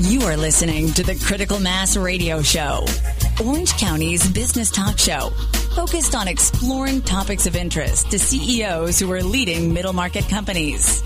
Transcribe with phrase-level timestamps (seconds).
[0.00, 2.86] You are listening to the Critical Mass Radio Show,
[3.44, 5.30] Orange County's business talk show,
[5.74, 11.02] focused on exploring topics of interest to CEOs who are leading middle market companies.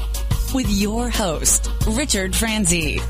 [0.55, 3.01] With your host, Richard Franzi.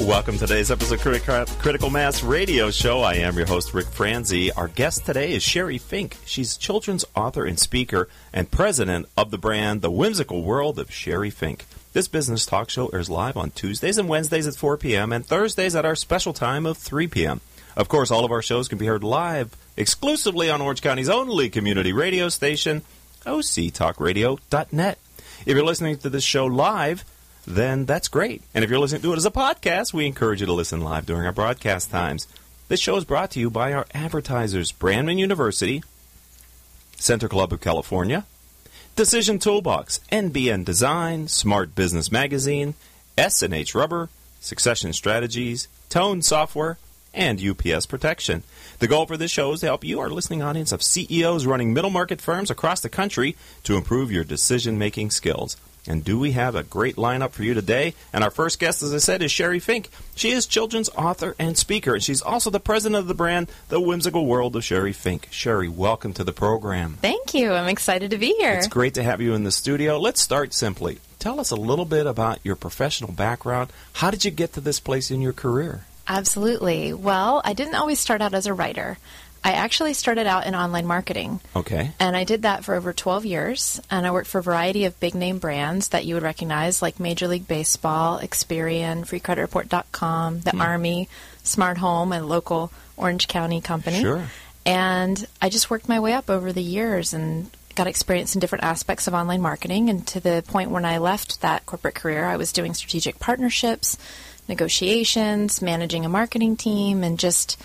[0.00, 3.02] Welcome to today's episode of Critical Mass Radio Show.
[3.02, 4.50] I am your host, Rick Franzi.
[4.50, 6.16] Our guest today is Sheri Fink.
[6.24, 11.32] She's children's author and speaker and president of the brand The Whimsical World of Sheri
[11.32, 11.64] Fink.
[11.98, 15.12] This business talk show airs live on Tuesdays and Wednesdays at 4 p.m.
[15.12, 17.40] and Thursdays at our special time of 3 p.m.
[17.76, 21.50] Of course, all of our shows can be heard live exclusively on Orange County's only
[21.50, 22.82] community radio station,
[23.26, 24.98] octalkradio.net.
[25.44, 27.04] If you're listening to this show live,
[27.48, 28.42] then that's great.
[28.54, 31.04] And if you're listening to it as a podcast, we encourage you to listen live
[31.04, 32.28] during our broadcast times.
[32.68, 35.82] This show is brought to you by our advertisers, Brandman University,
[36.94, 38.24] Center Club of California,
[38.98, 42.74] Decision Toolbox, NBN Design, Smart Business Magazine,
[43.16, 44.08] S&H Rubber,
[44.40, 46.78] Succession Strategies, Tone Software,
[47.14, 48.42] and UPS Protection.
[48.80, 51.72] The goal for this show is to help you, our listening audience of CEOs running
[51.72, 55.56] middle market firms across the country, to improve your decision making skills.
[55.88, 57.94] And do we have a great lineup for you today?
[58.12, 59.88] And our first guest, as I said, is Sheri Fink.
[60.14, 63.80] She is children's author and speaker, and she's also the president of the brand, The
[63.80, 65.30] Whimsical World of Sheri Fink.
[65.30, 66.98] Sheri, welcome to the program.
[67.00, 67.52] Thank you.
[67.52, 68.52] I'm excited to be here.
[68.52, 69.98] It's great to have you in the studio.
[69.98, 70.98] Let's start simply.
[71.18, 73.72] Tell us a little bit about your professional background.
[73.94, 75.86] How did you get to this place in your career?
[76.06, 76.92] Absolutely.
[76.92, 78.98] Well, I didn't always start out as a writer.
[79.48, 81.40] I actually started out in online marketing.
[81.56, 81.92] Okay.
[81.98, 83.80] And I did that for over 12 years.
[83.90, 87.00] And I worked for a variety of big name brands that you would recognize, like
[87.00, 90.60] Major League Baseball, Experian, FreeCreditReport.com, the hmm.
[90.60, 91.08] Army,
[91.44, 94.02] Smart Home, a local Orange County company.
[94.02, 94.26] Sure.
[94.66, 98.64] And I just worked my way up over the years and got experience in different
[98.64, 99.88] aspects of online marketing.
[99.88, 103.96] And to the point when I left that corporate career, I was doing strategic partnerships,
[104.46, 107.58] negotiations, managing a marketing team, and just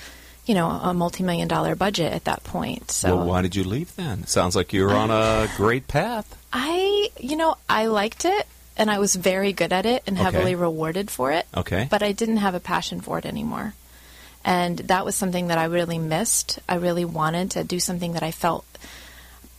[0.46, 2.92] you know, a multi-million dollar budget at that point.
[2.92, 4.28] So well, why did you leave then?
[4.28, 6.38] Sounds like you were on a great path.
[6.52, 8.48] I, you know, I liked it
[8.78, 10.24] and I was very good at it and okay.
[10.24, 11.48] heavily rewarded for it.
[11.56, 11.88] Okay.
[11.90, 13.74] But I didn't have a passion for it anymore.
[14.46, 16.60] And that was something that I really missed.
[16.68, 18.66] I really wanted to do something that I felt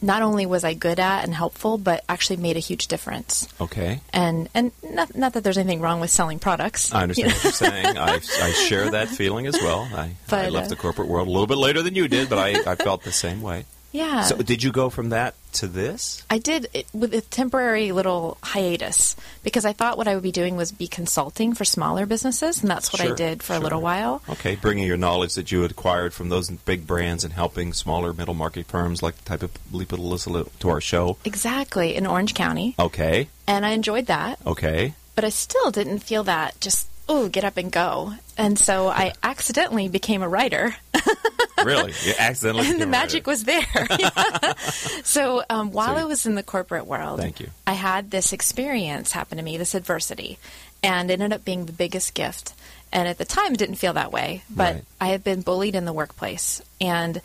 [0.05, 3.49] not only was I good at and helpful, but actually made a huge difference.
[3.61, 4.01] Okay.
[4.13, 6.93] And and not, not that there's anything wrong with selling products.
[6.93, 7.37] I understand you know?
[7.37, 7.99] what you're saying.
[7.99, 9.89] I, I share that feeling as well.
[9.95, 12.29] I, but, I left uh, the corporate world a little bit later than you did,
[12.29, 13.65] but I, I felt the same way.
[13.95, 14.23] Yeah.
[14.23, 16.25] So did you go from that to this?
[16.29, 20.33] I did it, with a temporary little hiatus because I thought what I would be
[20.33, 23.57] doing was be consulting for smaller businesses, and that's what sure, I did for sure.
[23.57, 24.21] a little while.
[24.29, 28.13] Okay, bringing your knowledge that you had acquired from those big brands and helping smaller
[28.13, 31.17] middle market firms like the type of people listen to our show.
[31.25, 32.75] Exactly, in Orange County.
[32.81, 33.29] Okay.
[33.47, 34.41] And I enjoyed that.
[34.45, 34.95] Okay.
[35.15, 38.15] But I still didn't feel that just oh, get up and go.
[38.37, 40.75] And so I accidentally became a writer.
[41.65, 41.93] really?
[42.05, 43.65] You accidentally And the magic was there.
[45.05, 47.49] so um, while so, I was in the corporate world, thank you.
[47.67, 50.39] I had this experience happen to me, this adversity,
[50.83, 52.55] and it ended up being the biggest gift.
[52.93, 54.85] And at the time, it didn't feel that way, but right.
[55.01, 56.63] I had been bullied in the workplace.
[56.81, 57.21] And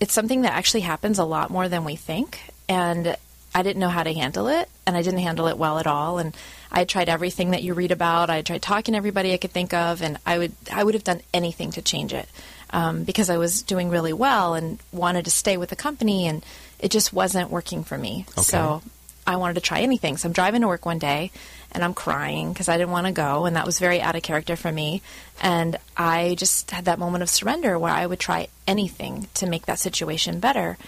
[0.00, 2.40] it's something that actually happens a lot more than we think.
[2.68, 3.16] And
[3.54, 6.18] I didn't know how to handle it, and I didn't handle it well at all.
[6.18, 6.34] And
[6.70, 8.30] I tried everything that you read about.
[8.30, 11.04] I tried talking to everybody I could think of, and I would I would have
[11.04, 12.28] done anything to change it
[12.70, 16.44] um, because I was doing really well and wanted to stay with the company, and
[16.78, 18.24] it just wasn't working for me.
[18.30, 18.42] Okay.
[18.42, 18.82] So
[19.26, 20.16] I wanted to try anything.
[20.16, 21.30] So I'm driving to work one day,
[21.70, 24.22] and I'm crying because I didn't want to go, and that was very out of
[24.22, 25.02] character for me.
[25.40, 29.66] And I just had that moment of surrender where I would try anything to make
[29.66, 30.78] that situation better.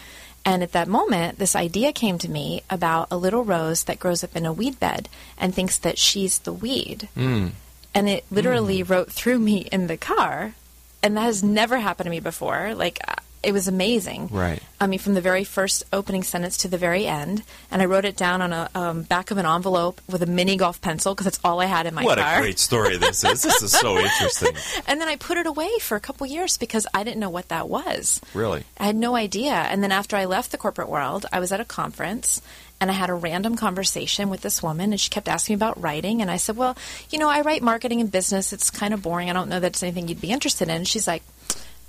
[0.44, 4.22] And at that moment, this idea came to me about a little rose that grows
[4.22, 7.08] up in a weed bed and thinks that she's the weed.
[7.16, 7.52] Mm.
[7.94, 8.88] And it literally mm.
[8.88, 10.54] wrote through me in the car.
[11.02, 12.74] And that has never happened to me before.
[12.74, 12.98] Like,
[13.44, 14.28] it was amazing.
[14.28, 14.62] Right.
[14.80, 18.04] I mean, from the very first opening sentence to the very end, and I wrote
[18.04, 21.24] it down on a um, back of an envelope with a mini golf pencil because
[21.24, 22.26] that's all I had in my what car.
[22.26, 23.42] What a great story this is!
[23.42, 24.54] This is so interesting.
[24.86, 27.48] and then I put it away for a couple years because I didn't know what
[27.48, 28.20] that was.
[28.34, 29.52] Really, I had no idea.
[29.52, 32.40] And then after I left the corporate world, I was at a conference.
[32.80, 35.80] And I had a random conversation with this woman, and she kept asking me about
[35.80, 36.20] writing.
[36.20, 36.76] And I said, Well,
[37.08, 38.52] you know, I write marketing and business.
[38.52, 39.30] It's kind of boring.
[39.30, 40.74] I don't know that it's anything you'd be interested in.
[40.74, 41.22] And she's like,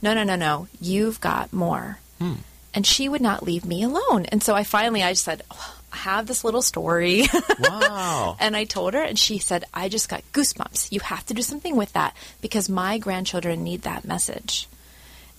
[0.06, 1.98] no, no, no, no, you've got more.
[2.20, 2.36] Hmm.
[2.76, 4.26] And she would not leave me alone.
[4.28, 7.26] And so I finally, I just said, oh, I have this little story.
[7.60, 8.36] Wow.
[8.40, 10.92] and I told her, and she said, I just got goosebumps.
[10.92, 14.68] You have to do something with that because my grandchildren need that message.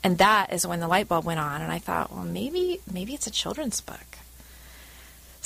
[0.02, 3.14] And that is when the light bulb went on, and I thought, well, maybe, maybe
[3.14, 4.15] it's a children's book.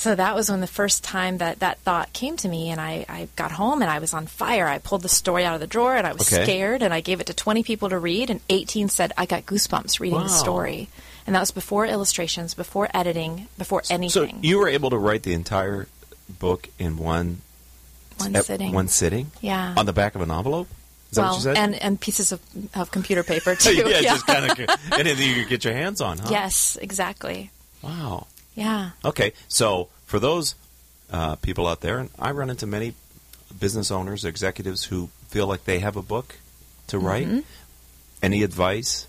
[0.01, 3.05] So that was when the first time that that thought came to me, and I,
[3.07, 4.67] I got home and I was on fire.
[4.67, 6.43] I pulled the story out of the drawer and I was Okay.
[6.43, 9.45] scared, and I gave it to 20 people to read, and 18 said, I got
[9.45, 10.23] goosebumps reading Wow.
[10.23, 10.89] the story.
[11.27, 14.29] And that was before illustrations, before editing, before anything.
[14.31, 15.87] So you were able to write the entire
[16.39, 17.41] book in one
[18.17, 18.71] one at sitting.
[18.73, 19.75] one sitting Yeah.
[19.77, 20.67] on the back of an envelope.
[21.11, 21.57] Is that well, what you said?
[21.57, 22.39] and, and pieces of,
[22.73, 23.73] of computer paper, too.
[23.75, 24.59] yeah, just kind of
[24.93, 26.27] anything you could get your hands on, huh?
[26.31, 27.51] Yes, exactly.
[27.83, 28.25] Wow.
[28.55, 28.91] Yeah.
[29.03, 30.55] Okay, so for those
[31.11, 32.93] uh, people out there, and I run into many
[33.59, 36.37] business owners, executives who feel like they have a book
[36.87, 37.27] to write.
[37.27, 37.39] Mm-hmm.
[38.21, 39.07] Any advice?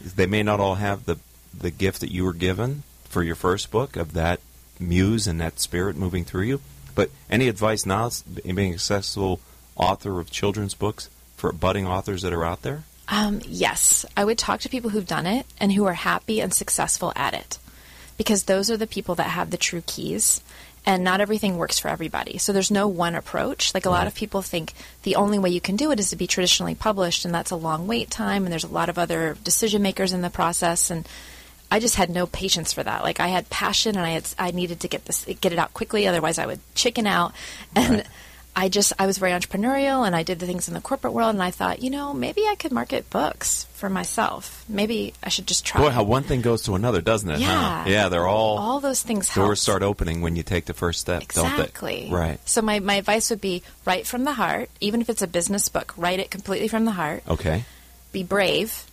[0.00, 1.18] They may not all have the
[1.56, 4.40] the gift that you were given for your first book of that
[4.80, 6.60] muse and that spirit moving through you.
[6.94, 8.10] But any advice now,
[8.44, 9.40] in being a successful
[9.76, 12.84] author of children's books for budding authors that are out there?
[13.08, 16.54] Um, yes, I would talk to people who've done it and who are happy and
[16.54, 17.58] successful at it,
[18.16, 20.42] because those are the people that have the true keys.
[20.86, 22.36] And not everything works for everybody.
[22.36, 23.72] So there's no one approach.
[23.72, 26.16] Like a lot of people think the only way you can do it is to
[26.16, 29.34] be traditionally published, and that's a long wait time, and there's a lot of other
[29.44, 30.90] decision makers in the process.
[30.90, 31.08] And
[31.70, 33.02] I just had no patience for that.
[33.02, 35.72] Like I had passion, and I had I needed to get this get it out
[35.72, 37.32] quickly, otherwise I would chicken out.
[37.74, 38.06] And Right.
[38.56, 41.34] I just I was very entrepreneurial and I did the things in the corporate world
[41.34, 44.64] and I thought, you know, maybe I could market books for myself.
[44.68, 45.80] Maybe I should just try.
[45.80, 47.40] Boy, how one thing goes to another, doesn't it?
[47.40, 47.40] huh?
[47.40, 47.86] Yeah.
[47.86, 49.46] Yeah, they're all, all those things help.
[49.46, 52.08] doors start opening when you take the first step, don't Exactly.
[52.10, 52.38] Right.
[52.48, 55.68] So my, my advice would be write from the heart, even if it's a business
[55.68, 57.24] book, write it completely from the heart.
[57.28, 57.64] Okay.
[58.12, 58.84] Be brave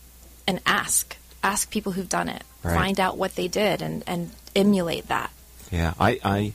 [0.48, 1.18] and ask.
[1.44, 2.44] Ask people who've done it.
[2.64, 2.76] Right.
[2.76, 5.32] Find out what they did and, and emulate that.
[5.72, 6.54] Yeah, I, I,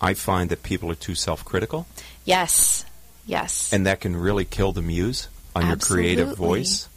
[0.00, 1.86] I find that people are too self-critical,
[2.26, 2.84] Yes.
[3.24, 3.72] Yes.
[3.72, 6.88] and that can really kill the muse on your creative voice.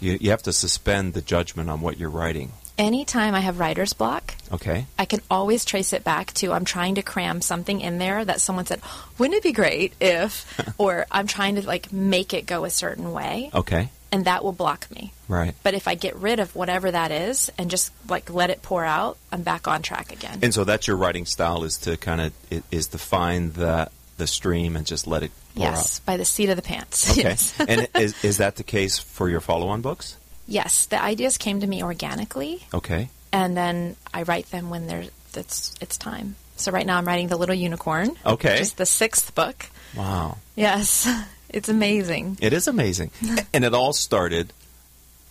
[0.00, 2.50] You, you have to suspend the judgment on what you're writing.
[2.76, 4.86] Anytime I have writer's block, Okay.
[4.98, 8.40] I can always trace it back to I'm trying to cram something in there that
[8.40, 8.80] someone said,
[9.18, 10.44] wouldn't it be great if,
[10.78, 13.88] or I'm trying to like make it go a certain way, Okay.
[14.10, 15.12] and that will block me.
[15.28, 15.54] Right.
[15.62, 18.84] But if I get rid of whatever that is and just like let it pour
[18.84, 20.40] out, I'm back on track again.
[20.42, 22.32] And so that's your writing style is to kind of
[22.70, 23.88] is to find the
[24.22, 27.10] the stream and just let it pour yes, by the seat of the pants.
[27.18, 27.22] Okay.
[27.22, 27.54] Yes.
[27.60, 30.16] and is is that the case for your follow-on books?
[30.46, 33.08] yes, the ideas came to me organically, Okay.
[33.32, 36.36] and then I write them when there's it's it's time.
[36.56, 38.10] So right now I'm writing the Little Unicorn.
[38.24, 38.52] Okay.
[38.52, 39.66] which is the sixth book.
[39.96, 40.36] Wow.
[40.56, 41.08] Yes,
[41.48, 42.38] it's amazing.
[42.40, 43.10] It is amazing.
[43.52, 44.52] and it all started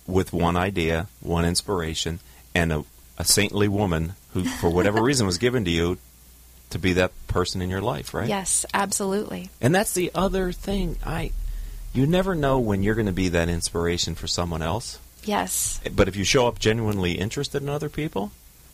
[0.06, 2.18] with one idea, one inspiration,
[2.54, 2.84] and a,
[3.18, 5.98] a saintly woman who, for whatever reason, was given to you
[6.72, 8.28] to be that person in your life, right?
[8.28, 9.50] Yes, absolutely.
[9.60, 10.96] And that's the other thing.
[11.04, 11.32] I,
[11.92, 14.98] you never know when you're going to be that inspiration for someone else.
[15.24, 15.80] Yes.
[15.94, 18.32] But if you show up genuinely interested in other people,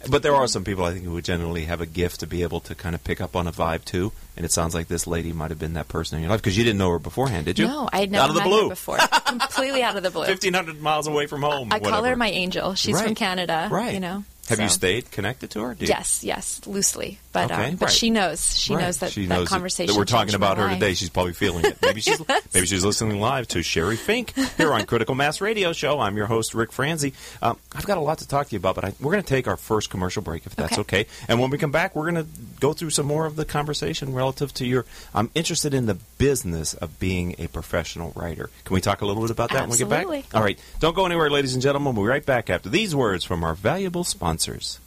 [0.08, 2.42] but there are some people I think who would genuinely have a gift to be
[2.42, 4.12] able to kind of pick up on a vibe too.
[4.36, 6.56] And it sounds like this lady might have been that person in your life because
[6.56, 7.66] you didn't know her beforehand, did you?
[7.66, 8.62] No, I had never out of the met blue.
[8.64, 8.98] her before.
[9.26, 10.24] Completely out of the blue.
[10.26, 11.68] Fifteen hundred miles away from home.
[11.72, 12.74] I call her my angel.
[12.74, 13.68] She's from Canada.
[13.70, 13.94] Right.
[13.94, 14.24] You know.
[14.48, 15.76] Have you stayed connected to her?
[15.78, 17.94] Yes, yes, loosely, but Okay, um, but right.
[17.94, 18.56] she knows.
[18.58, 18.82] She Right.
[18.82, 19.92] knows that She that knows conversation.
[19.94, 20.74] that we're talking about her life.
[20.74, 20.94] today.
[20.94, 21.78] She's probably feeling it.
[21.82, 22.42] Maybe she's Yes.
[22.52, 26.00] maybe she's listening live to Sheri Fink here on Critical Mass Radio Show.
[26.00, 27.12] I'm your host Rick Franzi.
[27.42, 29.28] Um, I've got a lot to talk to you about, but I, we're going to
[29.28, 30.88] take our first commercial break if that's okay.
[30.88, 31.06] Okay.
[31.28, 32.30] And when we come back, we're going to
[32.60, 34.86] go through some more of the conversation relative to your.
[35.14, 38.48] I'm interested in the business of being a professional writer.
[38.64, 39.98] Can we talk a little bit about that when we get back?
[40.06, 40.24] Absolutely.
[40.32, 40.58] All right.
[40.80, 41.94] Don't go anywhere, ladies and gentlemen.
[41.94, 44.02] We'll be right back after these words from our valuable
[44.38, 44.78] sponsors.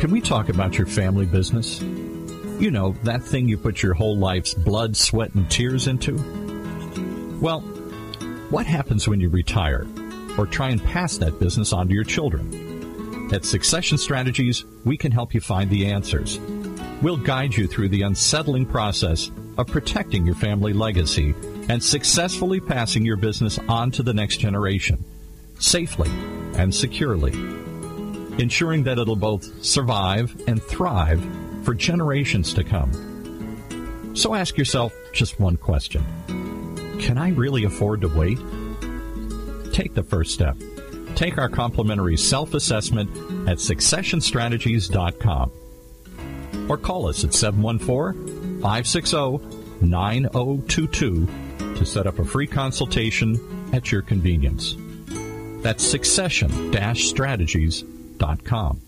[0.00, 1.80] Can we talk about your family business?
[1.80, 6.16] You know, that thing you put your whole life's blood, sweat, and tears into?
[7.40, 7.60] Well,
[8.50, 9.86] what happens when you retire
[10.36, 13.28] or try and pass that business on to your children?
[13.32, 16.40] At Succession Strategies, we can help you find the answers.
[17.02, 21.34] We'll guide you through the unsettling process of protecting your family legacy
[21.68, 25.04] and successfully passing your business on to the next generation,
[25.58, 26.10] safely
[26.54, 27.32] and securely
[28.38, 31.20] ensuring that it'll both survive and thrive
[31.64, 34.14] for generations to come.
[34.14, 36.04] So ask yourself just one question
[37.00, 38.38] Can I really afford to wait?
[39.72, 40.56] Take the first step.
[41.14, 43.10] Take our complimentary self assessment
[43.48, 45.52] at successionstrategies.com
[46.68, 51.28] or call us at 714 560 9022
[51.76, 53.38] to set up a free consultation
[53.72, 54.76] at your convenience.
[55.62, 56.70] That's succession
[57.06, 58.87] strategies.com.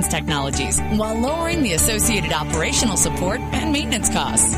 [0.07, 4.53] technologies while lowering the associated operational support and maintenance costs.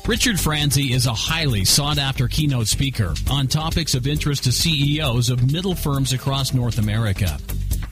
[0.08, 5.30] Richard Franzi is a highly sought after keynote speaker on topics of interest to CEOs
[5.30, 7.38] of middle firms across North America.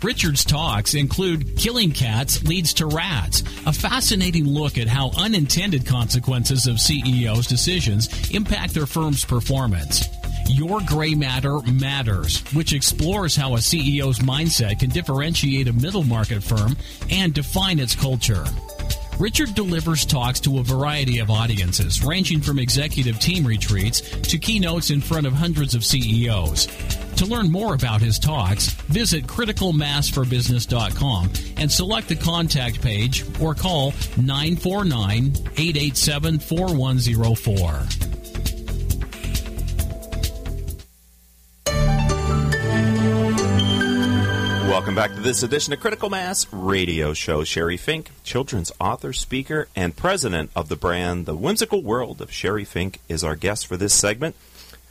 [0.01, 6.67] Richard's talks include Killing Cats Leads to Rats, a fascinating look at how unintended consequences
[6.67, 10.07] of CEOs' decisions impact their firm's performance.
[10.47, 16.41] Your Gray Matter Matters, which explores how a CEO's mindset can differentiate a middle market
[16.43, 16.77] firm
[17.09, 18.45] and define its culture.
[19.19, 24.91] Richard delivers talks to a variety of audiences, ranging from executive team retreats to keynotes
[24.91, 26.69] in front of hundreds of CEOs.
[27.19, 33.93] To learn more about his talks, visit criticalmassforbusiness.com and select the contact page or call
[34.15, 37.59] 949 887 4104.
[44.69, 47.41] Welcome back to this edition of Critical Mass Radio Show.
[47.41, 52.65] Sheri Fink, children's author, speaker, and president of the brand The Whimsical World of Sheri
[52.65, 54.37] Fink, is our guest for this segment.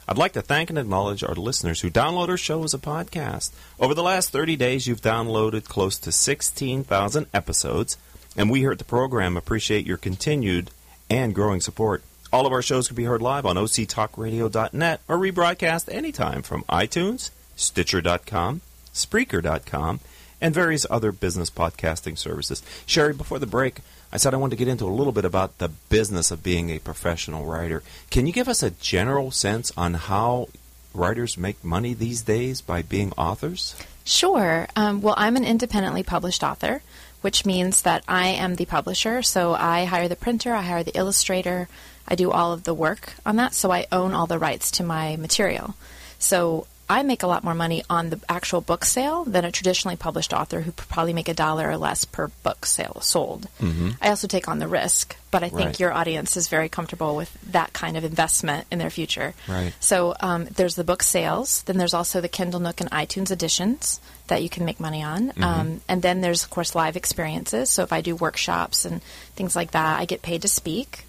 [0.09, 3.51] I'd like to thank and acknowledge our listeners who download our show as a podcast.
[3.79, 7.95] Over the last 30 days, you've downloaded close to 16,000 episodes,
[8.35, 10.71] and we here at the program appreciate your continued
[11.11, 12.01] and growing support.
[12.33, 17.29] All of our shows can be heard live on octalkradio.net or rebroadcast anytime from iTunes,
[17.55, 18.61] Stitcher.com,
[18.91, 19.99] Spreaker.com,
[20.41, 22.63] and various other business podcasting services.
[22.87, 25.59] Sheri, before the break, I said I wanted to get into a little bit about
[25.59, 27.83] the business of being a professional writer.
[28.09, 30.47] Can you give us a general sense on how
[30.93, 33.75] writers make money these days by being authors?
[34.03, 34.67] Sure.
[34.75, 36.81] Um, well, I'm an independently published author,
[37.21, 39.21] which means that I am the publisher.
[39.21, 41.67] So I hire the printer, I hire the illustrator,
[42.07, 43.53] I do all of the work on that.
[43.53, 45.75] So I own all the rights to my material.
[46.17, 49.95] So I make a lot more money on the actual book sale than a traditionally
[49.95, 53.47] published author who probably make a dollar or less per book sale sold.
[53.61, 53.89] Mm-hmm.
[54.01, 55.79] I also take on the risk, but I think Right.
[55.79, 59.35] your audience is very comfortable with that kind of investment in their future.
[59.47, 59.71] Right.
[59.79, 63.99] So um, there's the book sales, then there's also the Kindle Nook and iTunes editions
[64.25, 67.69] that you can make money on, um, and then there's of course live experiences.
[67.69, 69.01] So if I do workshops and
[69.35, 71.05] things like that, I get paid to speak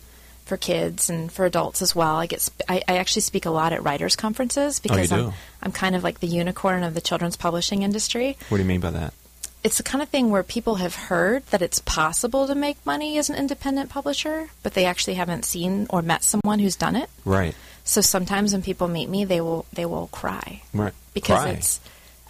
[0.50, 2.16] for kids and for adults as well.
[2.16, 5.14] I get sp- I, I actually speak a lot at writers conferences oh, because do?
[5.28, 8.36] I'm I'm kind of like the unicorn of the children's publishing industry.
[8.48, 9.14] What do you mean by that?
[9.62, 13.16] It's the kind of thing where people have heard that it's possible to make money
[13.18, 17.08] as an independent publisher, but they actually haven't seen or met someone who's done it.
[17.24, 17.54] Right.
[17.84, 20.94] So sometimes when people meet me, they will they will cry Right.
[21.14, 21.50] because Cry.
[21.50, 21.80] it's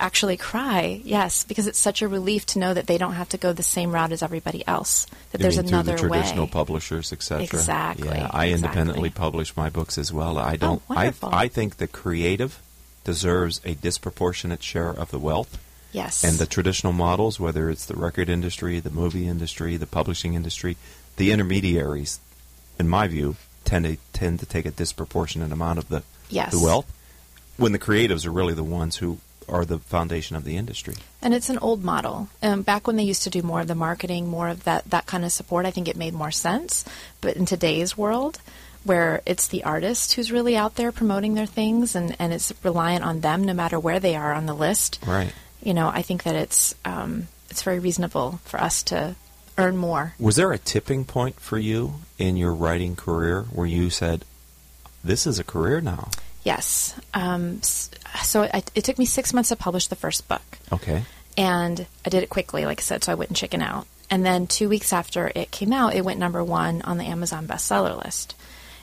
[0.00, 1.00] actually cry.
[1.04, 3.62] Yes, because it's such a relief to know that they don't have to go the
[3.62, 5.06] same route as everybody else.
[5.32, 6.50] That You there's mean through another the traditional way.
[6.50, 7.44] publishers, etc.
[7.44, 10.38] Exactly, Yeah, I independently publish my books as well.
[10.38, 10.82] I oh, don't.
[10.88, 11.28] I wonderful.
[11.32, 12.60] I think the creative
[13.04, 15.58] deserves a disproportionate share of the wealth,
[15.92, 20.34] yes, and the traditional models, whether it's the record industry, the movie industry, the publishing
[20.34, 20.76] industry,
[21.16, 22.20] the intermediaries,
[22.78, 26.52] in my view, tend to tend to take a disproportionate amount of the Yes.
[26.52, 26.86] the wealth,
[27.56, 29.18] when the creatives are really the ones who
[29.50, 30.94] are the foundation of the industry.
[31.20, 32.28] And it's an old model.
[32.42, 35.06] Um, back when they used to do more of the marketing, more of that, that
[35.06, 36.84] kind of support, I think it made more sense.
[37.20, 38.40] But in today's world,
[38.84, 43.04] where it's the artist who's really out there promoting their things and, and it's reliant
[43.04, 45.32] on them no matter where they are on the list, Right.
[45.62, 49.16] you know, I think that it's, um, it's very reasonable for us to
[49.58, 50.14] earn more.
[50.18, 54.24] Was there a tipping point for you in your writing career where you said,
[55.04, 56.08] "This is a career now"?
[56.44, 56.94] Yes.
[57.14, 60.42] Um, so it, it took me six months to publish the first book.
[60.72, 61.02] Okay.
[61.36, 63.86] and I did it quickly, like I said, so I wouldn't chicken out.
[64.08, 67.46] And then two weeks after it came out, it went number one on the Amazon
[67.46, 68.34] bestseller list.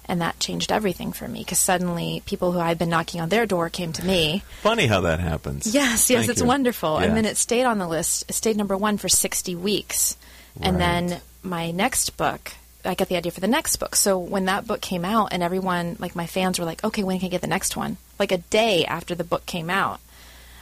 [0.09, 3.45] And that changed everything for me because suddenly people who I'd been knocking on their
[3.45, 4.41] door came to me.
[4.61, 5.67] Funny how that happens.
[5.67, 6.47] Yes, yes, Thank it's you.
[6.47, 6.99] wonderful.
[7.01, 7.07] Yeah.
[7.07, 10.15] And then it stayed on the list, it stayed number one for 60 weeks.
[10.57, 10.69] Right.
[10.69, 12.53] And then my next book,
[12.87, 13.95] I got the idea for the next book.
[13.95, 17.19] So when that book came out, and everyone, like my fans, were like, okay, when
[17.19, 17.97] can I get the next one?
[18.17, 19.99] Like a day after the book came out,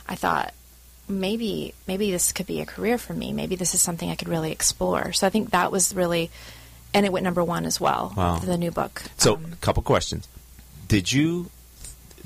[0.07, 0.53] I thought,
[1.07, 3.31] maybe maybe this could be a career for me.
[3.31, 5.13] Maybe this is something I could really explore.
[5.13, 6.31] So I think that was really,
[6.93, 8.13] and it went number one as well.
[8.15, 8.37] Wow.
[8.39, 9.03] for the new book.
[9.17, 10.27] So, Um, a couple questions.
[10.87, 11.51] Did you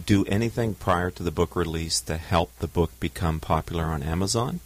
[0.06, 4.62] do anything prior to the book release to help the book become popular on Amazon?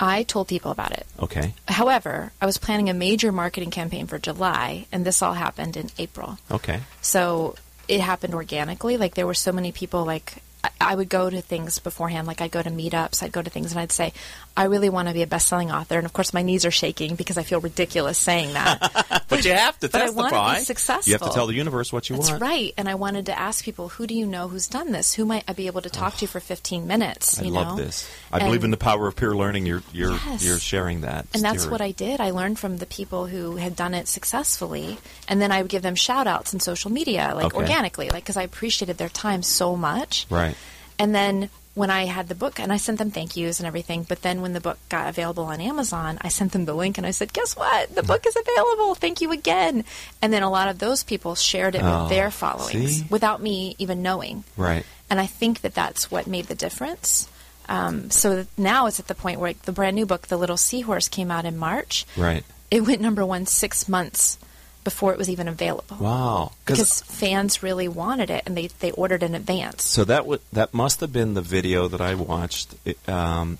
[0.00, 1.06] I told people about it.
[1.20, 1.54] Okay.
[1.68, 5.90] However, I was planning a major marketing campaign for July, and this all happened in
[5.98, 6.38] April.
[6.50, 6.80] Okay.
[7.02, 7.54] So
[7.86, 8.96] it happened organically.
[8.96, 10.04] Like there were so many people.
[10.06, 10.42] Like
[10.80, 12.26] I, would go to things beforehand.
[12.26, 13.22] Like I'd go to meetups.
[13.22, 14.12] I'd go to things, and I'd say,
[14.56, 17.14] "I really want to be a best-selling author." And of course, my knees are shaking
[17.14, 19.22] because I feel ridiculous saying that.
[19.30, 20.30] But you have to But I testify.
[20.32, 21.08] wanna be successful.
[21.08, 22.42] You have to tell the universe what you That's want.
[22.42, 22.74] right.
[22.76, 25.14] And I wanted to ask people, "Who do you know who's done this?
[25.14, 27.84] Who might I be able to talk to for 15 minutes?" I you love know?
[27.84, 28.08] this.
[28.32, 29.66] I believe in the power of peer learning.
[29.66, 30.42] You're you're Yes.
[30.44, 31.26] you're sharing that.
[31.32, 31.70] And that's theory.
[31.70, 32.20] what I did.
[32.20, 34.98] I learned from the people who had done it successfully,
[35.28, 37.56] and then I would give them shout outs in social media, like Okay.
[37.56, 40.26] organically, like because I appreciated their time so much.
[40.28, 40.56] Right.
[41.00, 44.04] And then when I had the book, and I sent them thank yous and everything,
[44.06, 47.06] but then when the book got available on Amazon, I sent them the link and
[47.06, 47.94] I said, guess what?
[47.94, 48.94] The book is available.
[48.94, 49.84] Thank you again.
[50.20, 53.06] And then a lot of those people shared it Oh, with their followings see?
[53.08, 54.44] without me even knowing.
[54.56, 54.84] Right.
[55.08, 57.28] And I think that that's what made the difference.
[57.68, 61.08] Um, so now it's at the point where the brand new book, The Little Seahorse,
[61.08, 62.04] came out in March.
[62.16, 62.44] Right.
[62.70, 64.38] It went number one six months
[64.84, 65.96] before it was even available.
[65.98, 66.52] Wow.
[66.64, 69.84] Because fans really wanted it and they, they ordered in advance.
[69.84, 72.74] So that would that must have been the video that I watched,
[73.08, 73.58] um,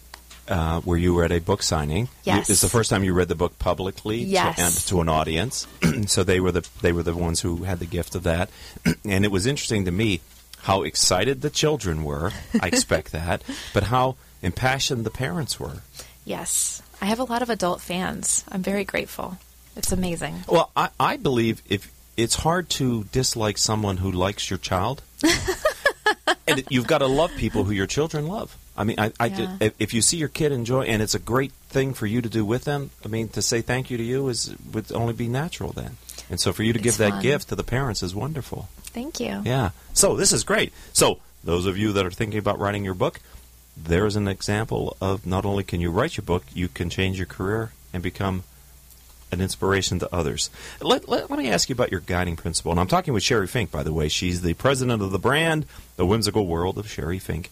[0.48, 2.04] uh, where you were at a book signing.
[2.04, 2.50] You- Yes.
[2.50, 4.56] it's the first time you read the book publicly Yes.
[4.56, 5.66] to, and to an audience.
[6.06, 8.50] so they were the they were the ones who had the gift of that,
[9.04, 10.20] and it was interesting to me
[10.62, 12.32] how excited the children were.
[12.60, 15.82] I expect that, but how impassioned the parents were.
[16.24, 16.82] Yes.
[17.02, 18.44] I have a lot of adult fans.
[18.50, 19.38] I'm very grateful.
[19.80, 20.34] It's amazing.
[20.46, 25.00] Well, I, I believe if it's hard to dislike someone who likes your child,
[26.46, 28.54] and you've got to love people who your children love.
[28.76, 29.56] I mean, I, I Yeah.
[29.60, 32.28] if- if you see your kid enjoy, and it's a great thing for you to
[32.28, 32.90] do with them.
[33.06, 35.96] I mean, to say thank you to you is would only be natural then.
[36.28, 38.68] And so, for you to It's give that gift to the parents is wonderful.
[38.82, 39.40] Thank you.
[39.46, 39.70] Yeah.
[39.94, 40.74] So this is great.
[40.92, 43.20] So those of you that are thinking about writing your book,
[43.76, 47.26] there's an example of not only can you write your book, you can change your
[47.26, 48.42] career and become
[49.32, 50.50] an inspiration to others.
[50.80, 52.72] Let, let, let me ask you about your guiding principle.
[52.72, 54.08] And I'm talking with Sheri Fink, by the way.
[54.08, 57.50] She's the president of the brand, The Whimsical World of Sheri Fink.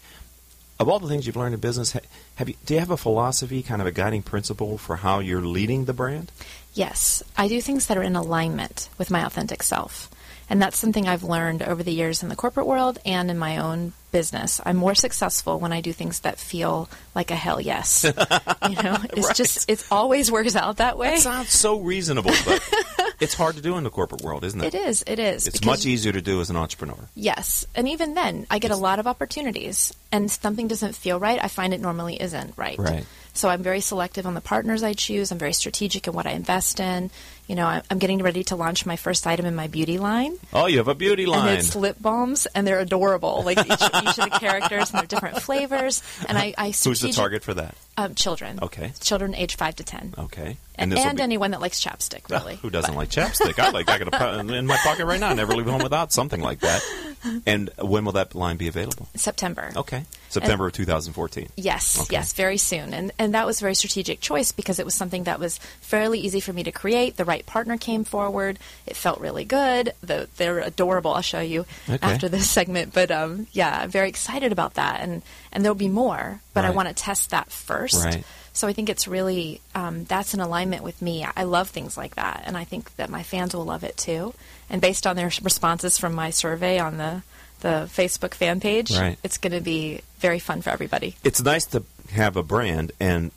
[0.81, 1.97] Of all the things you've learned in business,
[2.37, 5.43] have you, do you have a philosophy, kind of a guiding principle for how you're
[5.43, 6.31] leading the brand?
[6.73, 10.09] Yes, I do things that are in alignment with my authentic self.
[10.51, 13.59] And that's something I've learned over the years in the corporate world and in my
[13.59, 14.61] own business.
[14.65, 18.05] I'm more successful when I do things that feel like a hell yes.
[18.71, 19.37] you know, it's Right.
[19.37, 21.11] just it always works out that way.
[21.11, 22.63] That sounds so reasonable, but
[23.21, 24.75] it's hard to do in the corporate world, isn't it?
[24.75, 25.05] It is.
[25.07, 25.47] It is.
[25.47, 26.97] It's much easier to do as an entrepreneur.
[27.15, 31.39] Yes, and even then, I get a lot of opportunities, and something doesn't feel right.
[31.45, 32.79] I find it normally isn't right.
[32.79, 33.05] Right.
[33.35, 35.31] So I'm very selective on the partners I choose.
[35.31, 37.11] I'm very strategic in what I invest in.
[37.49, 40.67] You know, I'm getting ready to launch my first item in my beauty line, Oh,
[40.67, 41.49] you have a beauty line.
[41.49, 43.43] and it's lip balms, and they're adorable.
[43.43, 46.03] Like each, each of the characters, and they're different flavors.
[46.29, 47.75] And I, I Who's the target for that?
[47.99, 48.59] Um, children.
[48.63, 48.93] Okay.
[49.01, 50.15] Children age five to ten.
[50.17, 50.57] Okay.
[50.77, 52.55] And, this'll and be- anyone that likes chapstick, Ah, really.
[52.57, 53.59] who doesn't But- like chapstick?
[53.59, 53.89] I like.
[53.91, 55.31] I got a in my pocket right now.
[55.31, 56.81] I never leave home without something like that.
[57.47, 59.09] And when will that line be available?
[59.17, 59.73] September.
[59.75, 61.49] Okay, September of 2014.
[61.57, 62.13] Yes, Okay.
[62.15, 62.95] yes, very soon.
[62.95, 66.21] And and that was a very strategic choice because it was something that was fairly
[66.21, 67.17] easy for me to create.
[67.17, 68.61] The right partner came forward.
[68.87, 69.95] It felt really good.
[70.01, 71.13] The, they're adorable.
[71.15, 71.99] I'll show you Okay.
[72.07, 72.93] after this segment.
[72.95, 75.01] But um, yeah, I'm very excited about that.
[75.01, 78.05] And and there'll be more, but I want to test that first.
[78.05, 78.25] Right.
[78.53, 81.25] So I think it's really um, that's in alignment with me.
[81.37, 84.35] I love things like that, and I think that my fans will love it too.
[84.69, 87.23] And based on their responses from my survey on the
[87.61, 89.19] the Facebook fan page, Right.
[89.25, 91.17] it's going to be very fun for everybody.
[91.25, 91.83] It's nice to
[92.13, 93.33] have a brand and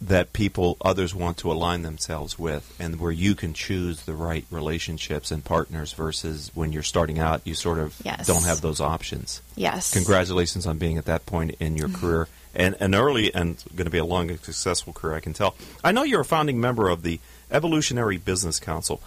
[0.00, 4.44] that people others want to align themselves with, and where you can choose the right
[4.50, 8.26] relationships and partners versus when you're starting out, you sort of Yes.
[8.26, 9.40] don't have those options.
[9.56, 9.92] Yes.
[9.92, 12.06] Congratulations on being at that point in your mm-hmm.
[12.06, 15.34] career and an early and going to be a long and successful career, I can
[15.34, 15.54] tell.
[15.84, 19.00] I know you're a founding member of the Evolutionary Business Council.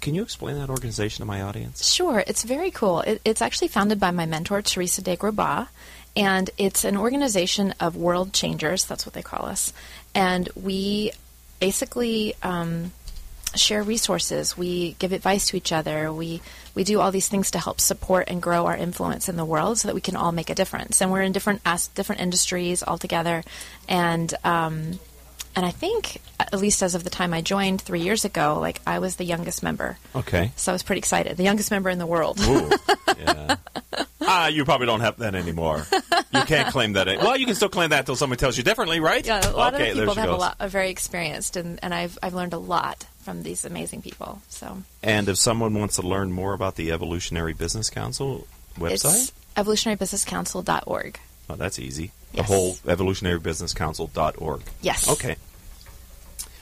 [0.00, 1.90] Can you explain that organization to my audience?
[1.90, 3.00] Sure, it's very cool.
[3.00, 5.68] It, it's actually founded by my mentor, Teresa de Grosbois,
[6.16, 8.84] and it's an organization of world changers.
[8.84, 9.72] That's what they call us.
[10.14, 11.12] And we
[11.60, 12.92] basically um,
[13.54, 14.56] share resources.
[14.56, 16.12] We give advice to each other.
[16.12, 16.40] We
[16.74, 19.78] we do all these things to help support and grow our influence in the world,
[19.78, 21.00] so that we can all make a difference.
[21.00, 23.44] And we're in different as- different industries all together,
[23.88, 24.98] and um,
[25.56, 28.80] and I think, at least as of the time I joined three years ago, like
[28.86, 29.98] I was the youngest member.
[30.14, 30.52] Okay.
[30.56, 31.36] So I was pretty excited.
[31.36, 32.40] The youngest member in the world.
[32.40, 32.70] Ooh,
[33.18, 33.56] yeah.
[34.20, 35.86] Ah, you probably don't have that anymore.
[36.32, 37.06] You can't claim that.
[37.06, 39.24] Well, you can still claim that until somebody tells you differently, right?
[39.24, 42.18] Yeah, a lot okay, of people have a lot are very experienced, and, and I've
[42.22, 44.40] I've learned a lot from these amazing people.
[44.48, 48.46] So And if someone wants to learn more about the Evolutionary Business Council
[48.78, 51.18] website, it's evolutionarybusinesscouncil.org.
[51.50, 52.10] oh, that's easy.
[52.34, 52.46] Yes.
[52.48, 54.62] The whole evolutionarybusinesscouncil.org.
[54.82, 55.08] Yes.
[55.08, 55.36] Okay.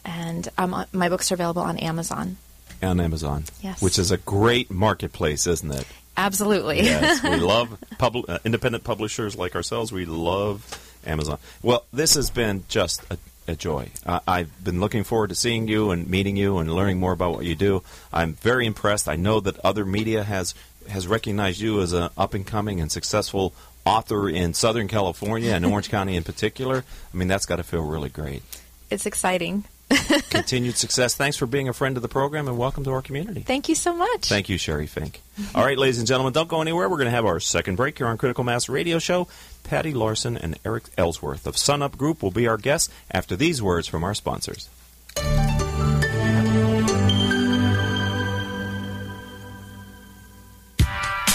[0.04, 2.36] And um, uh, my books are available on Amazon.
[2.82, 3.44] On Amazon.
[3.60, 3.80] Yes.
[3.82, 5.86] Which is a great marketplace, isn't it?
[6.16, 6.82] Absolutely.
[6.82, 9.92] Yes, we love pub- uh, independent publishers like ourselves.
[9.92, 11.38] We love Amazon.
[11.62, 13.90] Well, this has been just a, a joy.
[14.04, 17.32] Uh, I've been looking forward to seeing you and meeting you and learning more about
[17.34, 17.82] what you do.
[18.12, 19.08] I'm very impressed.
[19.08, 20.54] I know that other media has
[20.88, 25.64] has recognized you as an up and coming and successful author in Southern California and
[25.64, 26.84] Orange County in particular.
[27.12, 28.42] I mean, that's got to feel really great.
[28.90, 29.64] it's exciting.
[30.30, 31.14] Continued success.
[31.14, 33.40] Thanks for being a friend of the program and welcome to our community.
[33.40, 34.28] Thank you so much.
[34.28, 35.20] Thank you, Sheri Fink.
[35.54, 36.88] All right, ladies and gentlemen, don't go anywhere.
[36.88, 39.28] We're going to have our second break here on Critical Mass Radio Show.
[39.64, 43.62] Patty Larson and Eric Ellsworth of Sun Up Group will be our guests after these
[43.62, 44.68] words from our sponsors.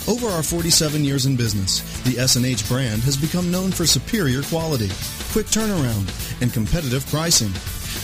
[0.07, 4.89] Over our 47 years in business, the S&H brand has become known for superior quality,
[5.31, 6.09] quick turnaround,
[6.41, 7.51] and competitive pricing.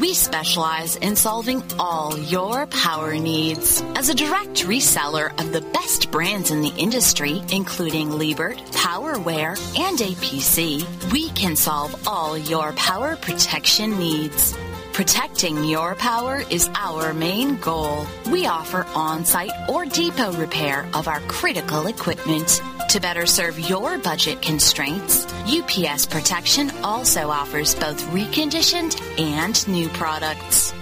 [0.00, 3.82] We specialize in solving all your power needs.
[3.96, 9.98] As a direct reseller of the best brands in the industry, including Liebert, Powerware, and
[9.98, 14.56] APC, we can solve all your power protection needs.
[14.92, 18.06] Protecting your power is our main goal.
[18.30, 22.60] We offer on-site or depot repair of our critical equipment.
[22.90, 30.74] To better serve your budget constraints, UPS Protection also offers both reconditioned and new products.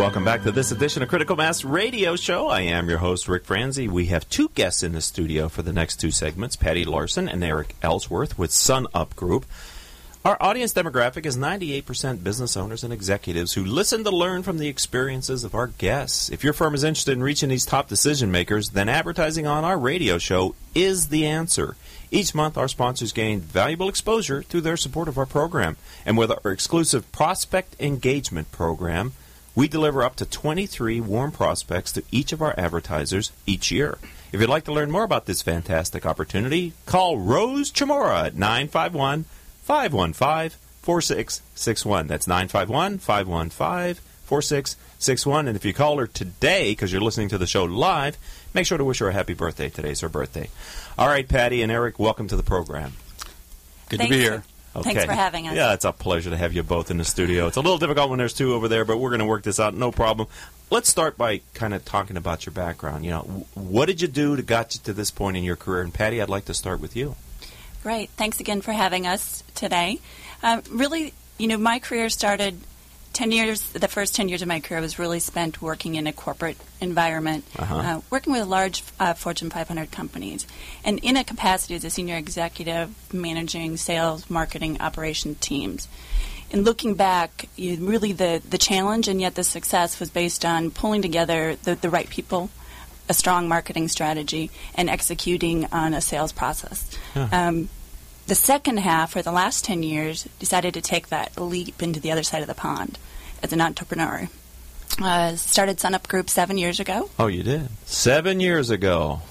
[0.00, 2.48] Welcome back to this edition of Critical Mass Radio Show.
[2.48, 3.86] I am your host, Rick Franzi.
[3.86, 7.44] We have two guests in the studio for the next two segments Patty Larson and
[7.44, 9.44] Eric Ellsworth with Sun Up Group.
[10.24, 14.68] Our audience demographic is 98% business owners and executives who listen to learn from the
[14.68, 16.30] experiences of our guests.
[16.30, 19.78] If your firm is interested in reaching these top decision makers, then advertising on our
[19.78, 21.76] radio show is the answer.
[22.10, 25.76] Each month, our sponsors gain valuable exposure through their support of our program.
[26.06, 29.12] And with our exclusive prospect engagement program,
[29.54, 33.98] we deliver up to 23 warm prospects to each of our advertisers each year.
[34.32, 39.24] If you'd like to learn more about this fantastic opportunity, call Rose Chamora at 951
[39.62, 42.06] 515 4661.
[42.06, 45.48] That's 951 515 4661.
[45.48, 48.16] And if you call her today because you're listening to the show live,
[48.54, 49.68] make sure to wish her a happy birthday.
[49.68, 50.48] Today's her birthday.
[50.96, 52.92] All right, Patty and Eric, welcome to the program.
[53.88, 54.44] Good Thanks to be here.
[54.76, 54.90] Okay.
[54.94, 55.56] Thanks for having us.
[55.56, 57.48] Yeah, it's a pleasure to have you both in the studio.
[57.48, 59.58] It's a little difficult when there's two over there, but we're going to work this
[59.58, 60.28] out, no problem.
[60.70, 63.04] Let's start by kind of talking about your background.
[63.04, 65.82] You know, what did you do to got you to this point in your career?
[65.82, 67.16] And Patty, I'd like to start with you.
[67.82, 68.10] Great.
[68.10, 69.98] Thanks again for having us today.
[70.42, 72.60] Um, really, you know, my career started
[73.12, 76.12] 10 years, the first 10 years of my career was really spent working in a
[76.12, 77.76] corporate environment, uh-huh.
[77.76, 80.46] uh, working with large uh, Fortune 500 companies,
[80.84, 85.88] and in a capacity as a senior executive managing sales, marketing, operation teams.
[86.52, 90.70] And looking back, you, really the, the challenge and yet the success was based on
[90.70, 92.50] pulling together the, the right people,
[93.08, 96.88] a strong marketing strategy, and executing on a sales process.
[97.14, 97.28] Huh.
[97.32, 97.68] Um,
[98.26, 102.12] the second half, or the last 10 years, decided to take that leap into the
[102.12, 102.98] other side of the pond
[103.42, 104.28] as an entrepreneur.
[105.00, 107.08] Uh, started Sunup Group seven years ago.
[107.18, 107.68] Oh, you did?
[107.86, 109.22] Seven years ago.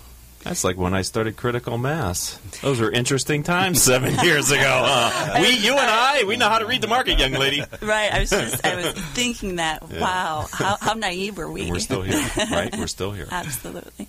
[0.44, 2.40] That's like when I started Critical Mass.
[2.62, 5.12] Those were interesting times seven years ago.
[5.42, 7.62] We, you and I, we know how to read the market, young lady.
[7.82, 8.12] Right.
[8.12, 9.84] I was just, I was thinking that.
[9.90, 10.02] Yeah.
[10.02, 11.64] Wow, how, how naive were we?
[11.64, 12.74] And we're still here, right?
[12.78, 13.28] We're still here.
[13.32, 14.08] Absolutely.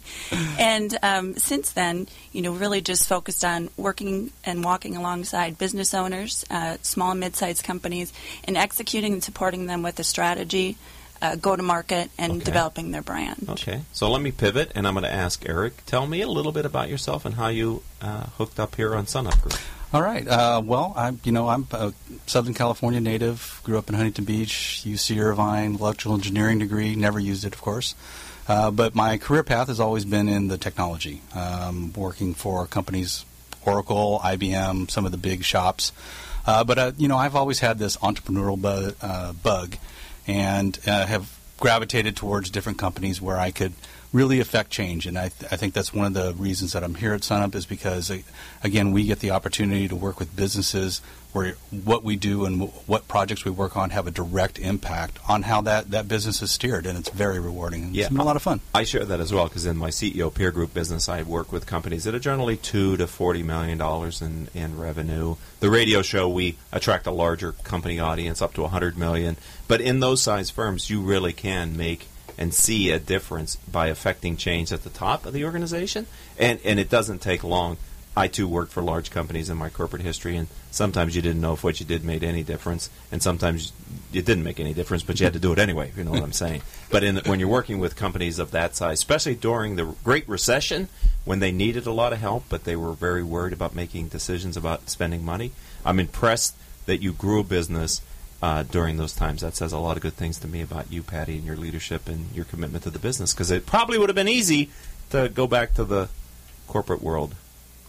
[0.59, 5.95] And um, since then, you know, really just focused on working and walking alongside business
[5.95, 8.13] owners, uh, small and mid-sized companies,
[8.45, 10.77] and executing and supporting them with a strategy
[11.23, 12.45] uh, go to market and okay.
[12.45, 13.47] developing their brand.
[13.49, 15.85] Okay, so let me pivot, and I'm going to ask Eric.
[15.87, 19.07] Tell me a little bit about yourself and how you uh, hooked up here on
[19.07, 19.59] Sunup Group.
[19.93, 20.27] All right.
[20.27, 21.93] Uh, well, I'm you know I'm a
[22.27, 23.61] Southern California native.
[23.65, 24.83] Grew up in Huntington Beach.
[24.85, 26.95] UC Irvine, electrical engineering degree.
[26.95, 27.97] Never used it, of course.
[28.47, 33.25] Uh, but my career path has always been in the technology, um, working for companies,
[33.65, 35.93] Oracle, IBM, some of the big shops.
[36.47, 39.77] Uh, but uh, you know, I've always had this entrepreneurial bu- uh, bug,
[40.31, 43.75] and uh, have gravitated towards different companies where I could
[44.13, 45.07] really affect change.
[45.07, 47.55] And I, th- I think that's one of the reasons that I'm here at Sunup
[47.55, 48.19] is because, uh,
[48.65, 52.79] again, we get the opportunity to work with businesses where what we do and w-
[52.87, 56.51] what projects we work on have a direct impact on how that, that business is
[56.51, 57.85] steered, and it's very rewarding.
[57.85, 58.05] And Yeah.
[58.05, 58.61] It's been a lot of fun.
[58.75, 61.67] I share that as well because in my CEO peer group business, I work with
[61.67, 65.37] companies that are generally two to forty million dollars in, in revenue.
[65.61, 69.37] The radio show we attract a larger company audience up to a hundred million,
[69.69, 72.07] but in those size firms, you really can make
[72.39, 76.07] and see a difference by affecting change at the top of the organization,
[76.39, 77.77] and and it doesn't take long.
[78.17, 81.53] I too worked for large companies in my corporate history, and sometimes you didn't know
[81.53, 83.73] if what you did made any difference, and sometimes
[84.13, 85.89] it didn't make any difference, but you had to do it anyway.
[85.89, 86.63] If you know what I'm saying.
[86.91, 90.89] But in, when you're working with companies of that size, especially during the Great Recession,
[91.25, 94.57] when they needed a lot of help, but they were very worried about making decisions
[94.57, 95.53] about spending money,
[95.85, 98.03] I'm impressed that you grew a business
[98.43, 99.43] uh, during those times.
[99.43, 102.09] That says a lot of good things to me about you, Patty, and your leadership
[102.09, 103.33] and your commitment to the business.
[103.33, 104.71] Because it probably would have been easy
[105.11, 106.09] to go back to the
[106.67, 107.37] corporate world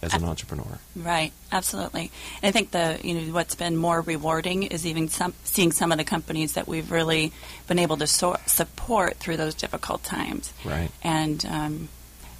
[0.02, 0.80] as an entrepreneur.
[0.96, 2.12] Right, absolutely.
[2.42, 5.92] And I think the you know what's been more rewarding is even some, seeing some
[5.92, 7.32] of the companies that we've really
[7.68, 10.90] been able to so- support through those difficult times, Right.
[11.04, 11.90] and um,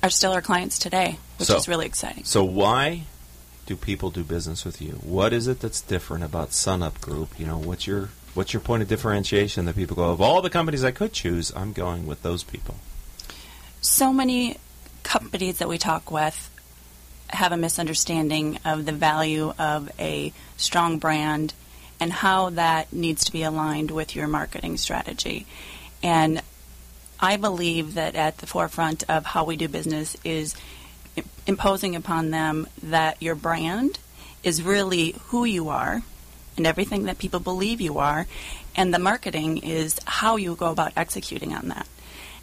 [0.02, 2.24] are still our clients today, which So- is really exciting.
[2.26, 3.04] So why
[3.68, 4.94] do people do business with you?
[5.04, 7.40] What is it that's different about Sunup Group?
[7.40, 10.50] You know, what's your what's your point of differentiation that people go of all the
[10.50, 12.76] companies I could choose, I'm going with those people.
[13.82, 14.58] so many
[15.04, 16.50] companies that we talk with
[17.32, 21.54] have a misunderstanding of the value of a strong brand
[22.00, 25.46] and how that needs to be aligned with your marketing strategy.
[26.02, 26.42] And
[27.20, 30.56] I believe that at the forefront of how we do business is
[31.46, 34.00] imposing upon them that your brand
[34.44, 36.02] is really who you are
[36.58, 38.28] and everything that people believe you are,
[38.76, 41.88] and the marketing is how you go about executing on that.